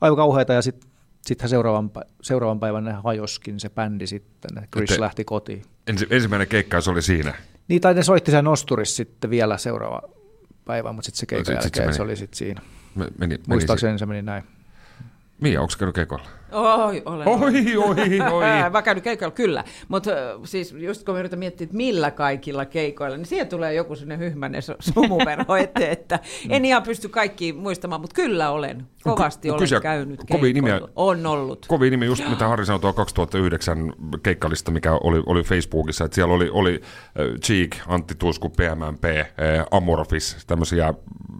[0.00, 0.90] aivan kauheata ja sitten
[1.26, 1.90] sittenhän seuraavan,
[2.22, 5.62] seuraavan päivän hajoskin se bändi sitten, Chris Ette- lähti kotiin.
[5.86, 7.34] Ensi, ensimmäinen keikka se oli siinä.
[7.68, 10.02] Niin, tai ne soitti sen nosturissa sitten vielä seuraava
[10.64, 11.96] päivä, mutta sitten se keikan sit- sit se jälkeen meni.
[11.96, 12.60] se oli sitten siinä.
[12.94, 14.44] Me- Meni, meni Muistaakseni se meni näin.
[15.40, 16.24] Mia, onko käynyt keikolla?
[16.52, 17.28] Oi, olen.
[17.28, 18.44] Oi, oi, oi.
[18.72, 19.64] Mä käynyt keikoilla, kyllä.
[19.88, 20.10] Mutta
[20.44, 24.18] siis just kun mä yritän miettiä, että millä kaikilla keikoilla, niin siihen tulee joku sinne
[24.18, 28.86] hyhmänen su- sumuverho eteen, että en ihan pysty kaikkiin muistamaan, mutta kyllä olen.
[29.04, 30.80] Kovasti olen kysyä, käynyt kovia nimiä-.
[30.96, 31.66] On ollut.
[31.68, 36.34] Kovin nimi, just mitä Harri sanoi tuo 2009 keikkalista, mikä oli, oli Facebookissa, että siellä
[36.34, 36.80] oli, oli
[37.42, 39.04] Cheek, Antti Tuisku, PMMP,
[39.70, 40.94] Amorphis, tämmöisiä,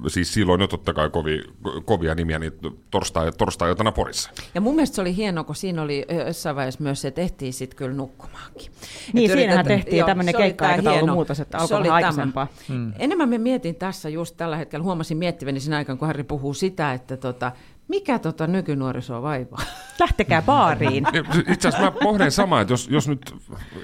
[0.07, 1.43] siis silloin jo totta kai kovia,
[1.85, 2.53] kovia nimiä, niin
[2.91, 4.31] torstai, torstai-iltana Porissa.
[4.55, 7.53] Ja mun mielestä se oli hienoa, kun siinä oli jossain vaiheessa myös se, että ehtii
[7.53, 8.73] sitten kyllä nukkumaankin.
[9.13, 11.95] Niin, Et siinähän tehtiin tämmöinen keikka-aikataulun muutos, että alkoi tämä.
[11.95, 12.47] aikaisempaa.
[12.69, 12.93] Hmm.
[12.99, 16.93] Enemmän me mietin tässä just tällä hetkellä, huomasin miettiväni siinä aikaan, kun Harri puhuu sitä,
[16.93, 17.53] että tota,
[17.89, 19.63] mikä tota nykynuorisoa vaivaa.
[20.01, 21.07] Lähtekää baariin.
[21.53, 23.35] Itse asiassa mä pohdin samaa, että jos, jos nyt,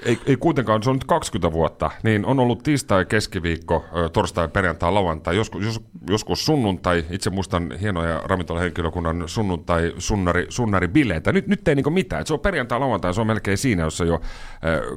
[0.05, 4.91] ei, ei kuitenkaan, se on nyt 20 vuotta, niin on ollut tiistai, keskiviikko, torstai, perjantai,
[4.91, 11.31] lauantai, joskus, jos, joskus sunnuntai, itse muistan hienoja ravintolahenkilökunnan sunnuntai, sunnari, sunnari bileitä.
[11.31, 14.05] Nyt, nyt ei niinku mitään, että se on perjantai, lauantai, se on melkein siinä, jossa
[14.05, 14.21] jo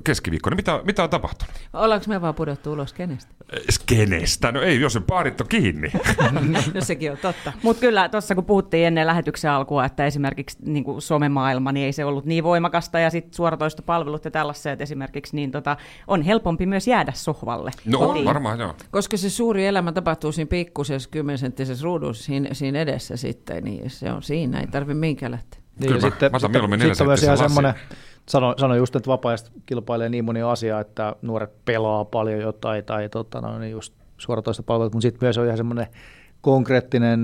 [0.04, 0.50] keskiviikko.
[0.50, 1.54] Niin mitä, mitä on tapahtunut?
[1.72, 3.34] Ollaanko me vaan pudottu ulos kenestä?
[3.86, 4.52] Kenestä?
[4.52, 5.92] No ei, jos se baarit on kiinni.
[6.74, 7.52] no sekin on totta.
[7.62, 11.92] Mutta kyllä tuossa kun puhuttiin ennen lähetyksen alkua, että esimerkiksi niin kuin somemaailma, niin ei
[11.92, 16.88] se ollut niin voimakasta ja sitten suoratoistopalvelut ja tällaiset esimerkiksi, niin tota, on helpompi myös
[16.88, 17.70] jäädä sohvalle.
[17.84, 18.18] No kotiin.
[18.18, 18.74] on varmaan, joo.
[18.90, 20.48] Koska se suuri elämä tapahtuu siinä
[20.96, 25.60] pikkusessa kymmenenttisessä ruudussa siinä, siinä edessä sitten, niin se on siinä, ei tarvitse minkään lähteä.
[25.80, 27.74] Niin, Kyllä ja mä- sitten, mä otan mieluummin sitten, sitten on myös ihan semmoinen,
[28.28, 29.34] sano, sano just, että vapaa
[29.66, 34.92] kilpailee niin moni asia, että nuoret pelaa paljon jotain tai tota, no, niin just suoratoistopalvelut,
[34.92, 35.86] mutta sitten myös on ihan semmoinen
[36.40, 37.20] konkreettinen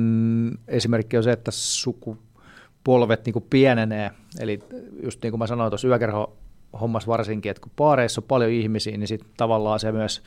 [0.68, 4.10] esimerkki on se, että sukupolvet niin kuin pienenee.
[4.40, 4.58] Eli
[5.02, 6.36] just niin kuin mä sanoin tuossa yökerho
[6.80, 10.22] hommassa varsinkin, että kun paareissa on paljon ihmisiä, niin sitten tavallaan se myös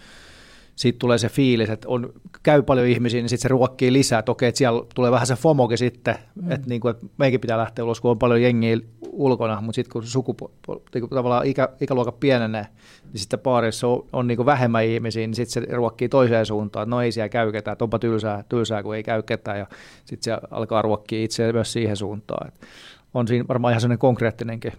[0.76, 4.20] siitä tulee se fiilis, että on, käy paljon ihmisiä, niin sitten se ruokkii lisää.
[4.20, 6.52] Että okei, että siellä tulee vähän se FOMOkin sitten, mm.
[6.52, 9.92] että, niin kuin, että meikin pitää lähteä ulos, kun on paljon jengiä ulkona, mutta sitten
[9.92, 10.52] kun sukupu-
[10.94, 12.68] niin tavallaan ikä, ikäluokka pienenee,
[13.04, 16.84] niin sitten paarissa on, on niin kuin vähemmän ihmisiä, niin sitten se ruokkii toiseen suuntaan,
[16.84, 19.68] että no ei siellä käy ketään, että onpa tylsää, tylsää kun ei käy ketään, ja
[20.06, 22.48] sitten se alkaa ruokkia itse myös siihen suuntaan.
[22.48, 22.68] Että
[23.14, 24.74] on siinä varmaan ihan sellainen konkreettinenkin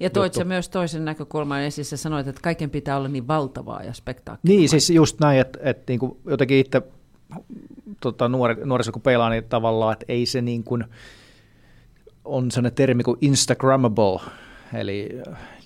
[0.00, 3.82] ja toit se myös toisen näkökulman esiin, sä sanoit, että kaiken pitää olla niin valtavaa
[3.82, 4.58] ja spektaakkelia.
[4.58, 6.82] Niin, siis just näin, että, että niin kuin jotenkin itse
[8.00, 10.84] tota, nuori, nuoriso kun peilaa, niin tavallaan, että ei se niin kuin,
[12.24, 14.20] on sellainen termi kuin Instagrammable,
[14.74, 15.08] eli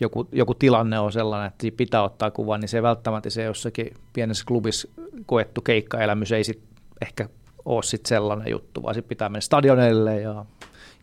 [0.01, 4.45] joku, joku tilanne on sellainen, että pitää ottaa kuva, niin se välttämättä se jossakin pienessä
[4.49, 4.89] klubissa
[5.27, 6.63] koettu keikkaelämys ei sit
[7.03, 7.29] ehkä
[7.65, 10.45] ole sit sellainen juttu, vaan sitten pitää mennä stadionelle ja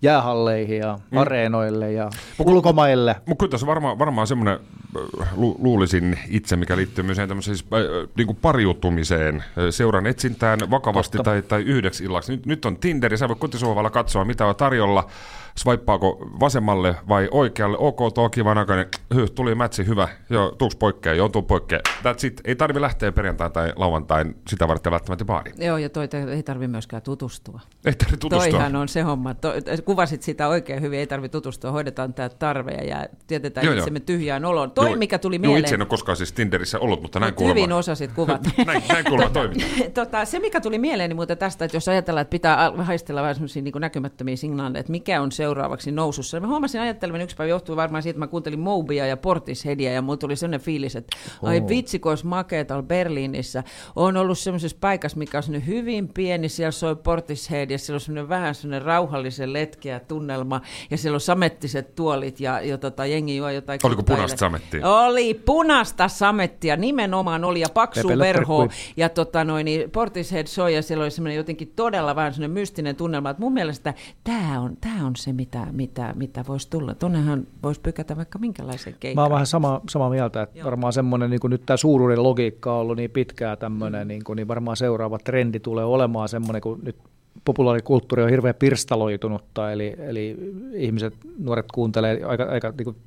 [0.04, 1.18] jäähalleihin ja mm.
[1.18, 3.16] areenoille ja mut, ulkomaille.
[3.26, 4.60] Mutta kyllä tässä varmaan, varmaan semmoinen,
[5.36, 11.18] lu, luulisin itse, mikä liittyy myös tämmöiseen siis, äh, niin kuin pariutumiseen, seuran etsintään vakavasti
[11.18, 12.32] tai, tai yhdeksi illaksi.
[12.32, 15.10] Nyt, nyt on Tinderi, sä voit kotisohvalla katsoa, mitä on tarjolla
[15.58, 21.13] swipeaako vasemmalle vai oikealle, ok, tuo kivan aikainen, hyh, tuli mätsi, hyvä, joo, tuuks poikkea,
[21.13, 21.80] joo, tuu poikkea.
[22.04, 22.42] That's it.
[22.46, 25.56] Ei tarvi lähteä perjantain tai lauantain sitä varten välttämättä baariin.
[25.60, 27.60] Joo, ja toi ei tarvi myöskään tutustua.
[27.86, 28.52] Ei tarvi tutustua.
[28.52, 29.34] Toihan on se homma.
[29.34, 29.54] To,
[29.86, 34.06] kuvasit sitä oikein hyvin, ei tarvi tutustua, hoidetaan tämä tarve ja tietetään joo, itsemme joo.
[34.06, 34.72] tyhjään oloon.
[34.72, 35.58] Toi, joo, mikä tuli mieleen.
[35.58, 37.62] Joo, itse en ole koskaan siis Tinderissä ollut, mutta näin kuulemma.
[37.62, 38.42] Hyvin osasit kuvat.
[38.66, 39.66] näin, näin kuulemma toimii.
[39.94, 43.36] tota, se, mikä tuli mieleen, niin muuten tästä, että jos ajatellaan, että pitää haistella vähän
[43.56, 46.39] niin näkymättömiä signaaleja, että mikä on seuraavaksi nousussa.
[46.39, 50.01] Mä huomasin ajattelevani yksi päivä, johtuu varmaan siitä, että mä kuuntelin Mobia ja Portisheadia ja
[50.01, 51.49] mulla tuli sellainen fiilis, että oh.
[51.49, 53.63] ai vitsi, kun olisi makea Berliinissä.
[53.95, 58.29] On ollut semmoisessa paikassa, mikä on hyvin pieni, siellä soi Portishead ja siellä on semmoinen
[58.29, 63.49] vähän semmoinen rauhallisen letkeä tunnelma ja siellä on samettiset tuolit ja, ja tota, jengi juo
[63.49, 63.79] jotain.
[63.84, 64.89] Oliko punaista samettia?
[64.89, 70.82] Oli punaista samettia, nimenomaan oli ja paksu verho ja tota, noin, niin Portishead soi ja
[70.82, 75.06] siellä oli semmoinen jotenkin todella vähän semmoinen mystinen tunnelma, että mun mielestä tämä on, tää
[75.06, 76.96] on se, mitä, mitä, mitä voisi tulla.
[76.96, 79.15] Tuonnehan voisi pykätä vaikka minkälaisen keikan.
[79.15, 80.65] Mä oon vähän sama, samaa mieltä, että Joo.
[80.65, 84.08] varmaan semmoinen, niin kuin nyt tämä suuruuden logiikka on ollut niin pitkää tämmöinen, mm.
[84.08, 86.96] niin, kuin, niin varmaan seuraava trendi tulee olemaan semmoinen, kun nyt
[87.46, 90.38] populaarikulttuuri on hirveän pirstaloitunutta, eli, eli
[90.74, 92.98] ihmiset, nuoret kuuntelee aika, aika niin kuin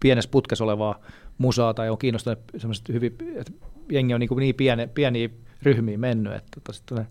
[0.00, 1.00] pienessä putkessa olevaa
[1.38, 3.52] musaa tai on kiinnostunut semmoiset hyvin, että
[3.90, 5.28] jengi on niin, kuin niin pieni, pieniä
[5.62, 7.04] ryhmiä mennyt, että tota,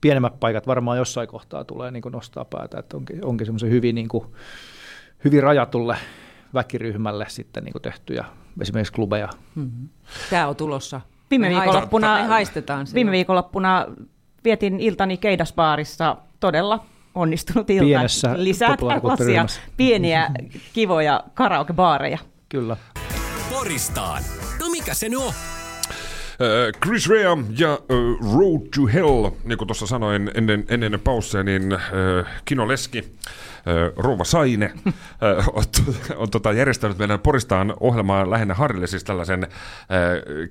[0.00, 3.94] pienemmät paikat varmaan jossain kohtaa tulee niin kuin nostaa päätä, että onkin, onkin semmoisen hyvin,
[3.94, 4.24] niin kuin,
[5.24, 5.96] hyvin rajatulle
[6.54, 8.24] väkiryhmälle sitten niin kuin tehtyjä
[8.60, 9.28] esimerkiksi klubeja.
[9.54, 9.88] Mm-hmm.
[10.30, 11.00] Tämä on tulossa.
[11.30, 13.86] Viime viikonloppuna, me haistetaan viime viikonloppuna
[14.44, 17.84] vietin iltani Keidasbaarissa todella onnistunut ilta.
[17.84, 20.30] Pienessä Lisää tällaisia pieniä
[20.72, 22.18] kivoja karaokebaareja.
[22.48, 22.76] Kyllä.
[23.50, 24.22] Poristaan.
[24.60, 25.32] No mikä se nyt on?
[26.84, 27.78] Chris Rea ja
[28.34, 31.78] Road to Hell, niin kuin tuossa sanoin ennen, ennen pausseja, niin
[32.44, 33.04] Kino Leski
[33.96, 34.72] Rouva Saine
[35.52, 35.64] on,
[36.16, 39.48] on tota, järjestänyt meidän Poristaan ohjelmaan lähinnä Harrille siis tällaisen äh,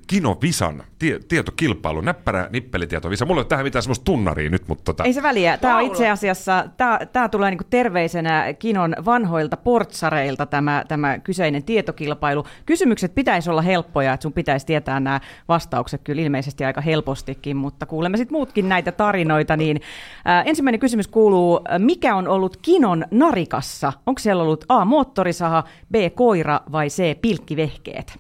[0.08, 3.28] Kinovisan tie, tietokilpailu, näppärä nippelitietovisan.
[3.28, 4.84] Mulla ei ole tähän mitään semmoista tunnaria nyt, mutta...
[4.84, 5.04] Tota...
[5.04, 5.58] Ei se väliä.
[5.58, 11.64] Tämä on itse asiassa, tämä, tämä tulee niinku terveisenä Kinon vanhoilta portsareilta tämä, tämä kyseinen
[11.64, 12.46] tietokilpailu.
[12.66, 17.86] Kysymykset pitäisi olla helppoja, että sun pitäisi tietää nämä vastaukset kyllä ilmeisesti aika helpostikin, mutta
[17.86, 19.58] kuulemme sitten muutkin näitä tarinoita.
[19.58, 19.82] Niin,
[20.28, 23.94] äh, ensimmäinen kysymys kuuluu, mikä on ollut Kinon narikassa?
[24.06, 24.86] Onko siellä ollut A.
[24.86, 25.96] moottorisaha, B.
[26.16, 27.22] koira vai C.
[27.22, 28.20] pilkkivehkeet?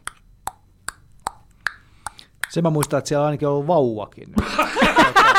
[2.49, 4.33] Se mä muistan, että siellä ainakin on ollut vauvakin.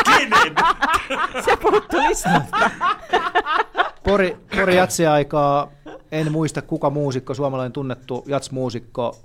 [0.04, 0.54] Kenen?
[1.44, 2.70] Se puuttuu listasta.
[4.04, 5.70] Pori, Pori jatsi-aikaa,
[6.12, 9.16] en muista kuka muusikko, suomalainen tunnettu jatsmuusikko.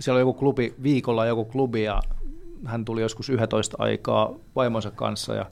[0.00, 2.02] Siellä oli joku klubi, viikolla joku klubi ja
[2.64, 5.46] hän tuli joskus 11 aikaa vaimonsa kanssa ja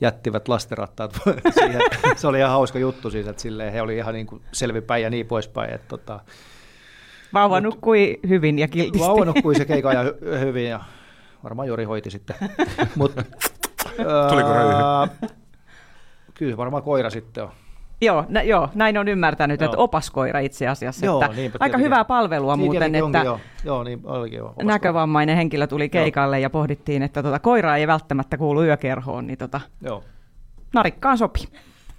[0.00, 1.12] jättivät lastenrattaat
[1.58, 1.80] siihen.
[2.16, 5.10] Se oli ihan hauska juttu siis, että silleen he oli ihan niin kuin selvipäin ja
[5.10, 5.74] niin poispäin.
[5.74, 6.20] Että tota,
[7.32, 9.06] Vauva mut, nukkui hyvin ja kiltisti.
[9.08, 10.80] Vauva nukkui se keika ja hy- hyvin ja
[11.44, 12.36] varmaan Jori hoiti sitten.
[12.96, 13.14] Mut,
[14.28, 14.74] Tuliko röyhy?
[16.34, 17.50] Kyllä varmaan koira sitten on.
[18.00, 19.64] Joo, nä, joo, näin on ymmärtänyt, joo.
[19.64, 21.06] että opaskoira itse asiassa.
[21.06, 23.40] Joo, että niinpä, aika hyvää palvelua niin, muuten, että onkin, joo.
[23.64, 26.42] Joo, niin, olikin, joo, näkövammainen henkilö tuli keikalle joo.
[26.42, 30.04] ja pohdittiin, että tota, koira ei välttämättä kuulu yökerhoon, niin tota, joo.
[30.74, 31.48] narikkaan sopi.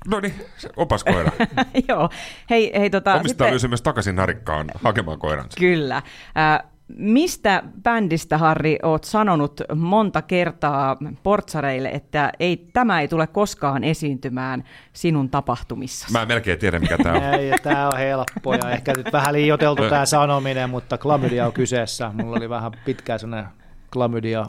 [0.08, 0.34] No niin,
[0.76, 1.32] opaskoira.
[1.90, 2.10] joo.
[2.50, 3.70] Hei, hei, tota, Omistaja sitten...
[3.70, 5.60] myös takaisin narikkaan hakemaan koiransa.
[5.60, 5.96] Kyllä.
[5.96, 13.84] Äh, mistä bändistä, Harri, oot sanonut monta kertaa portsareille, että ei, tämä ei tule koskaan
[13.84, 16.08] esiintymään sinun tapahtumissa?
[16.12, 17.24] Mä en melkein tiedä, mikä tämä on.
[17.24, 22.12] Ei, tämä on helppoa ja ehkä nyt vähän liioteltu tämä sanominen, mutta klamydia on kyseessä.
[22.14, 23.52] Mulla oli vähän pitkään sellainen
[23.94, 24.46] klamydia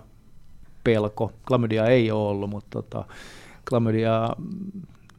[0.84, 1.32] pelko.
[1.46, 3.04] Klamydia ei ole ollut, mutta tota,
[3.68, 4.28] klamydia,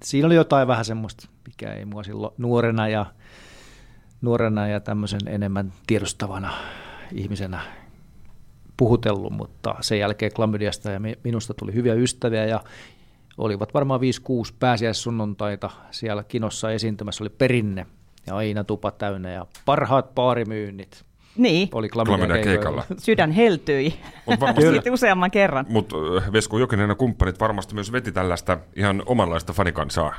[0.04, 3.06] siinä oli jotain vähän semmoista, mikä ei mua silloin nuorena ja,
[4.22, 6.54] nuorena ja tämmöisen enemmän tiedostavana
[7.14, 7.62] ihmisenä
[8.78, 12.60] puhutellut, mutta sen jälkeen klamydiasta ja minusta tuli hyviä ystäviä ja
[13.38, 14.04] olivat varmaan 5-6
[14.60, 17.86] pääsiäissunnuntaita siellä kinossa esiintymässä, oli perinne
[18.28, 21.06] ja aina tupa täynnä ja parhaat paarimyynnit.
[21.38, 21.70] Niin.
[21.72, 22.84] Oli Klamydia keikalla.
[22.98, 23.94] Sydän heltyi
[24.40, 25.66] varmasti, useamman kerran.
[25.70, 25.96] Mutta
[26.34, 30.16] Vesku Jokinen ja kumppanit varmasti myös veti tällaista ihan omanlaista fanikansaa.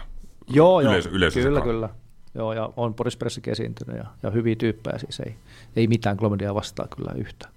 [0.48, 1.16] Joo, Yleisö, joo.
[1.16, 1.88] yleisö kyllä, kyllä.
[2.34, 5.34] Joo, ja on Boris Pressikin esiintynyt ja, ja hyviä tyyppejä siis ei,
[5.76, 7.54] ei mitään Klamydia vastaa kyllä yhtään.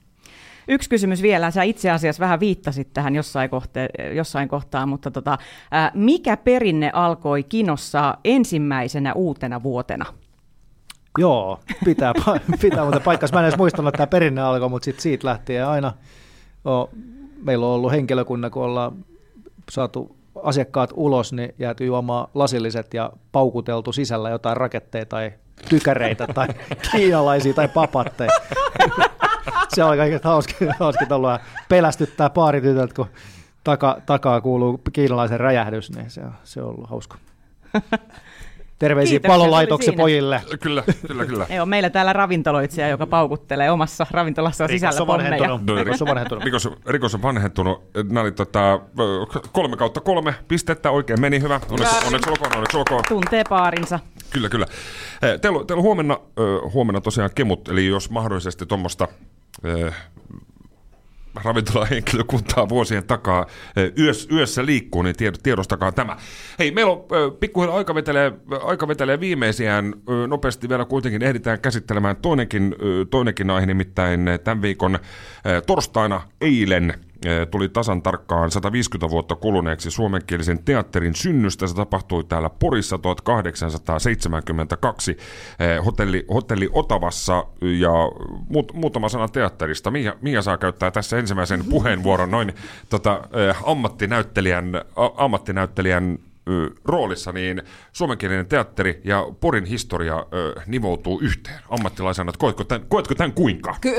[0.67, 1.51] Yksi kysymys vielä.
[1.51, 5.37] Sä itse asiassa vähän viittasit tähän jossain, kohte- jossain kohtaa, mutta tota,
[5.71, 10.05] ää, mikä perinne alkoi kinossa ensimmäisenä uutena vuotena?
[11.17, 12.13] Joo, pitää,
[12.61, 13.33] pitää mutta paikkas.
[13.33, 15.93] Mä en edes muistanut, että tämä perinne alkoi, mutta sit siitä lähtien aina
[16.65, 16.89] o,
[17.43, 19.05] meillä on ollut henkilökunnan, kun ollaan
[19.71, 25.33] saatu asiakkaat ulos, niin jääty juomaan lasilliset ja paukuteltu sisällä jotain raketteja tai
[25.69, 26.47] tykäreitä tai
[26.91, 28.31] kiinalaisia tai papatteja.
[29.75, 31.29] Se on kaikista hauskin, hauskin ollut
[31.69, 33.07] pelästyttää paaritytöt, kun
[33.63, 37.17] taka, takaa kuuluu kiinalaisen räjähdys, niin se, se on ollut hauska.
[38.79, 40.41] Terveisiä Kiitoksia, palolaitoksen pojille.
[40.59, 41.45] Kyllä, kyllä, kyllä.
[41.49, 45.29] Ei ole meillä täällä ravintoloitsija, joka paukuttelee omassa ravintolassa sisällä Rikos on pommeja.
[45.31, 45.83] vanhentunut.
[45.85, 46.43] Rikos on vanhentunut.
[46.43, 47.83] Rikos, rikos on vanhentunut.
[48.03, 48.79] Nämä oli tota,
[49.51, 50.91] kolme kautta kolme pistettä.
[50.91, 51.59] Oikein meni hyvä.
[51.69, 53.03] Onneksi, onneksi olkoon, onneksi olkoon.
[53.07, 53.99] Tuntee paarinsa.
[54.29, 54.65] Kyllä, kyllä.
[55.21, 59.07] Eh, Teillä, on- teillä on huomenna, ö, huomenna tosiaan kemut, eli jos mahdollisesti tuommoista
[61.43, 63.45] ravintolahenkilökuntaa vuosien takaa
[63.99, 66.17] yös, yössä liikkuu, niin tied- tiedostakaa tämä.
[66.59, 68.31] Hei, meillä on ö, pikkuhiljaa aika vetelee,
[68.63, 69.93] aika vetelee viimeisiään.
[70.27, 72.75] Nopeasti vielä kuitenkin ehditään käsittelemään toinenkin,
[73.09, 74.99] toinenkin aihe, nimittäin tämän viikon
[75.67, 76.93] torstaina eilen
[77.51, 81.67] tuli tasan tarkkaan 150 vuotta kuluneeksi suomenkielisen teatterin synnystä.
[81.67, 85.17] Se tapahtui täällä Porissa 1872 eh,
[85.85, 87.91] hotelli, hotelli Otavassa ja
[88.49, 89.91] muut, muutama sana teatterista.
[89.91, 92.53] Mia, Mia saa käyttää tässä ensimmäisen puheenvuoron noin
[92.89, 93.21] tota,
[93.65, 94.81] ammattinäyttelijän,
[95.17, 96.19] ammattinäyttelijän
[96.85, 101.59] roolissa, niin suomenkielinen teatteri ja Porin historia ö, nivoutuu yhteen.
[101.69, 103.75] Ammattilaisena, koetko tämän, koetko tämän kuinka?
[103.81, 103.95] Ky-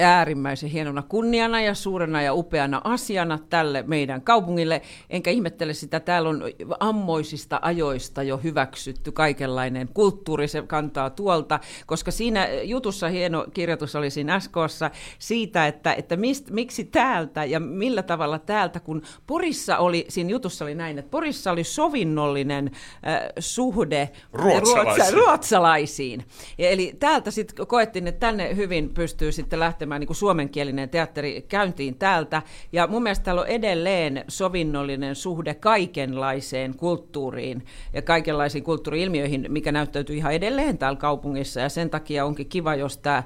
[0.00, 4.82] äärimmäisen hienona kunniana ja suurena ja upeana asiana tälle meidän kaupungille.
[5.10, 6.42] Enkä ihmettele sitä, täällä on
[6.80, 14.10] ammoisista ajoista jo hyväksytty kaikenlainen kulttuuri, se kantaa tuolta, koska siinä jutussa hieno kirjoitus oli
[14.10, 20.04] siinä SKssa siitä, että, että mist, miksi täältä ja millä tavalla täältä, kun Porissa oli,
[20.08, 22.70] siinä jutussa oli näin, että Porissa oli sovinnollinen
[23.06, 25.06] äh, suhde Ruotsalaisiin.
[25.06, 26.24] Ruotsa- ruotsalaisiin.
[26.58, 31.42] Ja eli täältä sitten koettiin, että tänne hyvin pystyy sitten lähtemään niin kuin suomenkielinen teatteri
[31.48, 32.42] käyntiin täältä.
[32.72, 40.16] Ja mun mielestä täällä on edelleen sovinnollinen suhde kaikenlaiseen kulttuuriin ja kaikenlaisiin kulttuuriilmiöihin, mikä näyttäytyy
[40.16, 41.60] ihan edelleen täällä kaupungissa.
[41.60, 43.22] Ja sen takia onkin kiva, jos tämä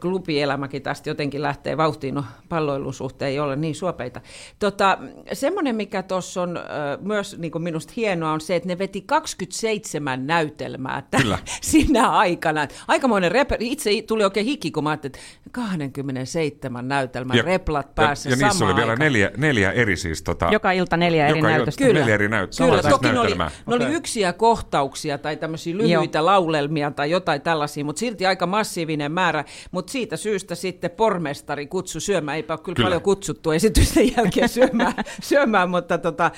[0.00, 2.14] klubielämäkin tästä jotenkin lähtee vauhtiin.
[2.14, 4.20] No palloilun suhteen ei ole niin suopeita.
[4.58, 4.98] Tota,
[5.32, 6.64] semmoinen, mikä tuossa on äh,
[7.00, 11.38] myös niin kuin minusta hienoa, on se, että ne veti 27 näytelmää t- Kyllä.
[11.60, 12.68] sinä aikana.
[12.88, 18.36] Aikamoinen rep- itse tuli oikein hiki, kun mä ajattelin, että 27 näytelmän replat päässä ja,
[18.40, 20.22] ja niissä oli vielä neljä, neljä eri siis...
[20.22, 21.84] Tota, Joka ilta neljä eri näytöstä.
[21.84, 22.00] Kyllä.
[22.00, 23.50] Neljä eri näyt- Kyllä, siis toki ne oli, näytelmää.
[23.66, 29.12] ne oli yksiä kohtauksia tai tämmöisiä lyhyitä laulelmia tai jotain tällaisia, mutta silti aika massiivinen
[29.12, 29.44] määrä.
[29.70, 32.76] Mutta siitä syystä sitten pormestari kutsui syömään, eipä ole kyllä, Kyllä.
[32.76, 32.86] kyllä.
[32.86, 36.30] paljon kutsuttu esitysten jälkeen syömään, syömään mutta, tota,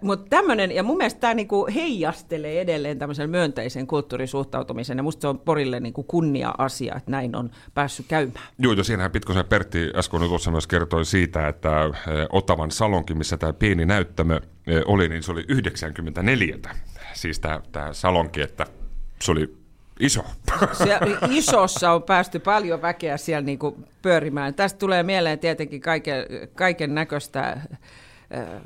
[0.00, 5.28] mutta tämmöinen, ja mun mielestä tämä niinku heijastelee edelleen tämmöisen myönteisen kulttuurisuhtautumisen, ja musta se
[5.28, 8.46] on Porille niinku kunnia-asia, että näin on päässyt käymään.
[8.58, 11.92] Joo, ja siinähän Pitkosen Pertti äsken jutussa myös kertoi siitä, että eh,
[12.32, 16.58] Otavan salonki, missä tämä pieni näyttämö eh, oli, niin se oli 94.
[17.12, 18.66] Siis tämä, tämä salonki, että
[19.22, 19.56] se oli
[20.00, 20.24] iso.
[20.84, 24.54] Siellä isossa on päästy paljon väkeä siellä niinku pyörimään.
[24.54, 27.60] Tästä tulee mieleen tietenkin kaiken, kaiken näköistä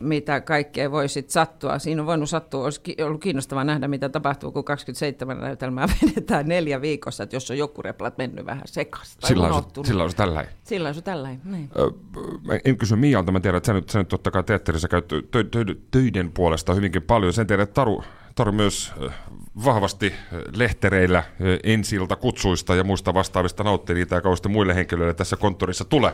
[0.01, 1.79] mitä kaikkea voi sitten sattua.
[1.79, 6.49] Siinä on voinut sattua, olisi ki- ollut kiinnostavaa nähdä, mitä tapahtuu, kun 27 näytelmää vedetään
[6.49, 10.47] neljä viikossa, että jos on joku replat mennyt vähän Sillä on, se, on se tällä
[10.65, 11.41] Silloin se tällainen.
[11.45, 11.71] Niin.
[11.79, 11.91] Ö,
[12.65, 15.23] en kysy Mialta, mä tiedän, että sä nyt, sä nyt totta kai teatterissa käyt tö,
[15.45, 17.33] tö, töiden puolesta hyvinkin paljon.
[17.33, 18.93] Sen tiedän, että Taru, Taro myös
[19.65, 20.15] vahvasti
[20.57, 21.25] lehtereillä
[21.65, 26.13] ensilta kutsuista ja muista vastaavista nautti niitä ja kauheasti muille henkilöille tässä konttorissa tule.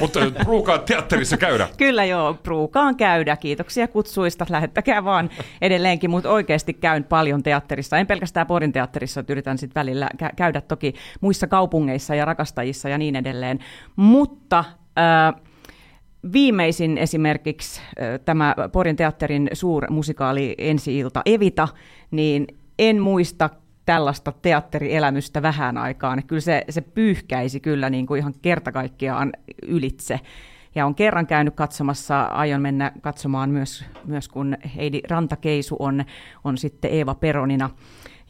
[0.00, 1.68] Mutta Pruukaan teatterissa käydä.
[1.76, 3.36] Kyllä joo, Pruukaan käydä.
[3.36, 4.46] Kiitoksia kutsuista.
[4.48, 5.30] Lähettäkää vaan
[5.60, 7.98] edelleenkin, mutta oikeasti käyn paljon teatterissa.
[7.98, 12.98] En pelkästään Porin teatterissa, että yritän sitten välillä käydä toki muissa kaupungeissa ja rakastajissa ja
[12.98, 13.58] niin edelleen.
[13.96, 14.64] Mutta...
[14.98, 15.42] Äh,
[16.32, 17.80] Viimeisin esimerkiksi
[18.24, 21.68] tämä Porin teatterin suurmusikaali ensi-ilta Evita,
[22.10, 22.46] niin
[22.78, 23.50] en muista
[23.86, 26.22] tällaista teatterielämystä vähän aikaan.
[26.26, 29.32] Kyllä se, se pyyhkäisi kyllä niin kuin ihan kertakaikkiaan
[29.66, 30.20] ylitse.
[30.74, 36.04] Ja on kerran käynyt katsomassa, aion mennä katsomaan myös, myös kun Heidi Rantakeisu on,
[36.44, 37.70] on sitten Eeva Peronina.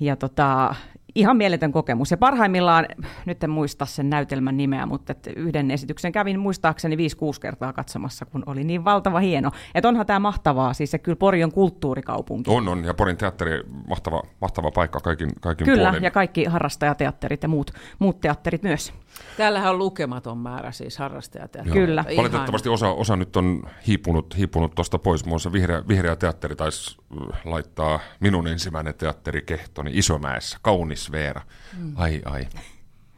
[0.00, 0.74] Ja tota,
[1.16, 2.10] ihan mieletön kokemus.
[2.10, 2.86] Ja parhaimmillaan,
[3.26, 6.98] nyt en muista sen näytelmän nimeä, mutta että yhden esityksen kävin muistaakseni 5-6
[7.40, 9.50] kertaa katsomassa, kun oli niin valtava hieno.
[9.74, 12.50] Että onhan tämä mahtavaa, siis se kyllä Pori on kulttuurikaupunki.
[12.50, 16.04] On, on, ja Porin teatteri mahtava, mahtava paikka kaikin, kaikin Kyllä, puolin.
[16.04, 18.92] ja kaikki harrastajateatterit ja muut, muut teatterit myös.
[19.36, 21.86] Täällähän on lukematon määrä siis harrastajateatteria.
[21.86, 22.04] Kyllä.
[22.08, 22.22] Ihan.
[22.22, 25.24] Valitettavasti osa, osa nyt on hiipunut, hiipunut tuosta pois.
[25.24, 26.96] Muun muassa vihreä, vihreä teatteri taisi
[27.44, 30.58] laittaa minun ensimmäinen teatterikehtoni Isomäessä.
[30.62, 31.42] Kaunis Veera.
[31.78, 31.92] Mm.
[31.96, 32.48] Ai ai.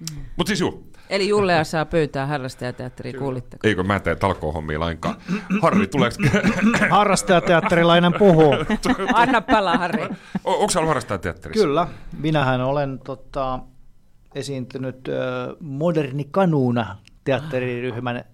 [0.01, 0.25] Mm.
[0.37, 0.89] Mutta siis juu.
[1.11, 3.69] Eli Jullea saa pöytää harrastajateatteriin, kuulitteko?
[3.69, 5.17] Eikö mä tee talkoohommia lainkaan.
[5.63, 6.17] Harri, tuleeko...
[6.91, 8.55] Harrastajateatterilainen puhuu.
[9.15, 10.03] Anna palaa, Harri.
[10.45, 11.67] Onko se ollut harrastajateatterissa?
[11.67, 11.89] Kyllä.
[12.19, 13.59] Minähän olen tota,
[14.35, 15.09] esiintynyt
[15.61, 18.25] Moderni Kanuuna teatteriryhmän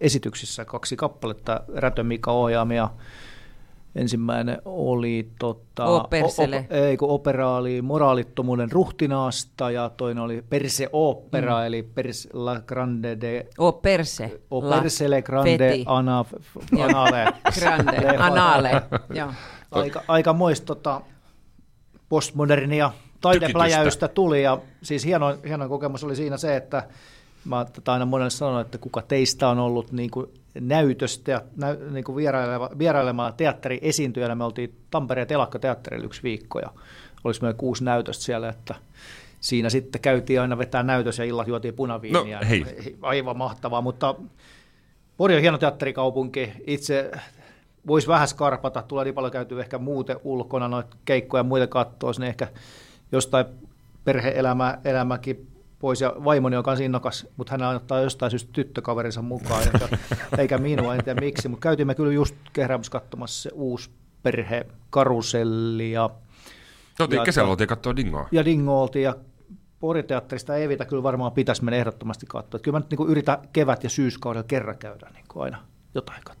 [0.00, 2.90] esityksissä kaksi kappaletta, Rätö Mika ohjaamia.
[3.94, 6.66] Ensimmäinen oli tota, o, persele.
[6.70, 11.66] O, ei, kun opera oli Moraalittomuuden ruhtinaasta ja toinen oli Perse Opera, mm.
[11.66, 13.46] eli Perse la Grande de...
[13.58, 14.40] O Perse.
[14.50, 15.84] O Perse le Grande Feti.
[15.86, 16.24] ana,
[16.80, 17.24] Anale.
[17.58, 18.82] grande, Anale.
[19.70, 21.00] aika, aika moista tota,
[22.08, 26.88] postmodernia taidepläjäystä tuli ja siis hieno, hieno kokemus oli siinä se, että
[27.44, 30.26] mä tätä aina monelle sanon, että kuka teistä on ollut niin kuin
[30.60, 34.34] näytöstä, nä, niin kuin vierailema, vierailemalla teatteriesiintyjänä.
[34.34, 36.68] Me oltiin Tampereen telakkateatterilla yksi viikko ja
[37.24, 38.74] olisi meillä kuusi näytöstä siellä, että
[39.40, 42.40] siinä sitten käytiin aina vetää näytös ja illat juotiin punaviiniä.
[42.40, 42.64] No, hei.
[43.02, 44.14] Aivan mahtavaa, mutta
[45.16, 46.52] Pori on hieno teatterikaupunki.
[46.66, 47.10] Itse
[47.86, 52.12] voisi vähän skarpata, tulee niin paljon käytyä ehkä muuten ulkona noita keikkoja ja muita katsoa,
[52.18, 52.48] niin ehkä
[53.12, 53.46] jostain
[54.04, 55.46] perhe-elämäkin
[55.78, 59.88] pois ja vaimoni on kanssa innokas, mutta hän ottaa jostain syystä tyttökaverinsa mukaan, eikä,
[60.38, 63.90] eikä minua, en tiedä miksi, mutta käytimme kyllä just Kehrämässä katsomassa se uusi
[64.22, 66.10] perhekaruselli ja
[67.00, 68.28] Oltiin kesällä oltiin katsoa Dingoa.
[68.32, 69.14] Ja Dingo oltiin ja
[69.80, 72.56] Poriteatterista Evitä kyllä varmaan pitäisi mennä ehdottomasti katsoa.
[72.56, 75.58] Että kyllä mä nyt niin yritän kevät- ja syyskaudella kerran käydä niin aina
[75.94, 76.39] jotain katsoa.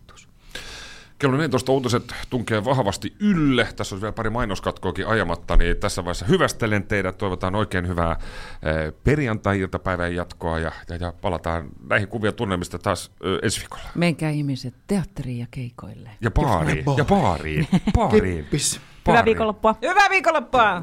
[1.20, 3.68] Kello 14 uutiset tunkee vahvasti ylle.
[3.76, 7.18] Tässä on vielä pari mainoskatkoakin ajamatta, niin tässä vaiheessa hyvästelen teidät.
[7.18, 13.38] Toivotaan oikein hyvää eh, perjantai-iltapäivän jatkoa ja, ja, ja palataan näihin kuvia tunnelmista taas ö,
[13.42, 13.84] ensi viikolla.
[13.94, 16.10] Menkää ihmiset teatteriin ja keikoille.
[16.20, 16.84] Ja baariin.
[16.96, 17.68] Ja baariin.
[17.94, 18.36] baariin.
[18.44, 18.80] Kippis.
[19.08, 19.74] Hyvää viikonloppua.
[19.82, 20.82] Hyvää viikonloppua!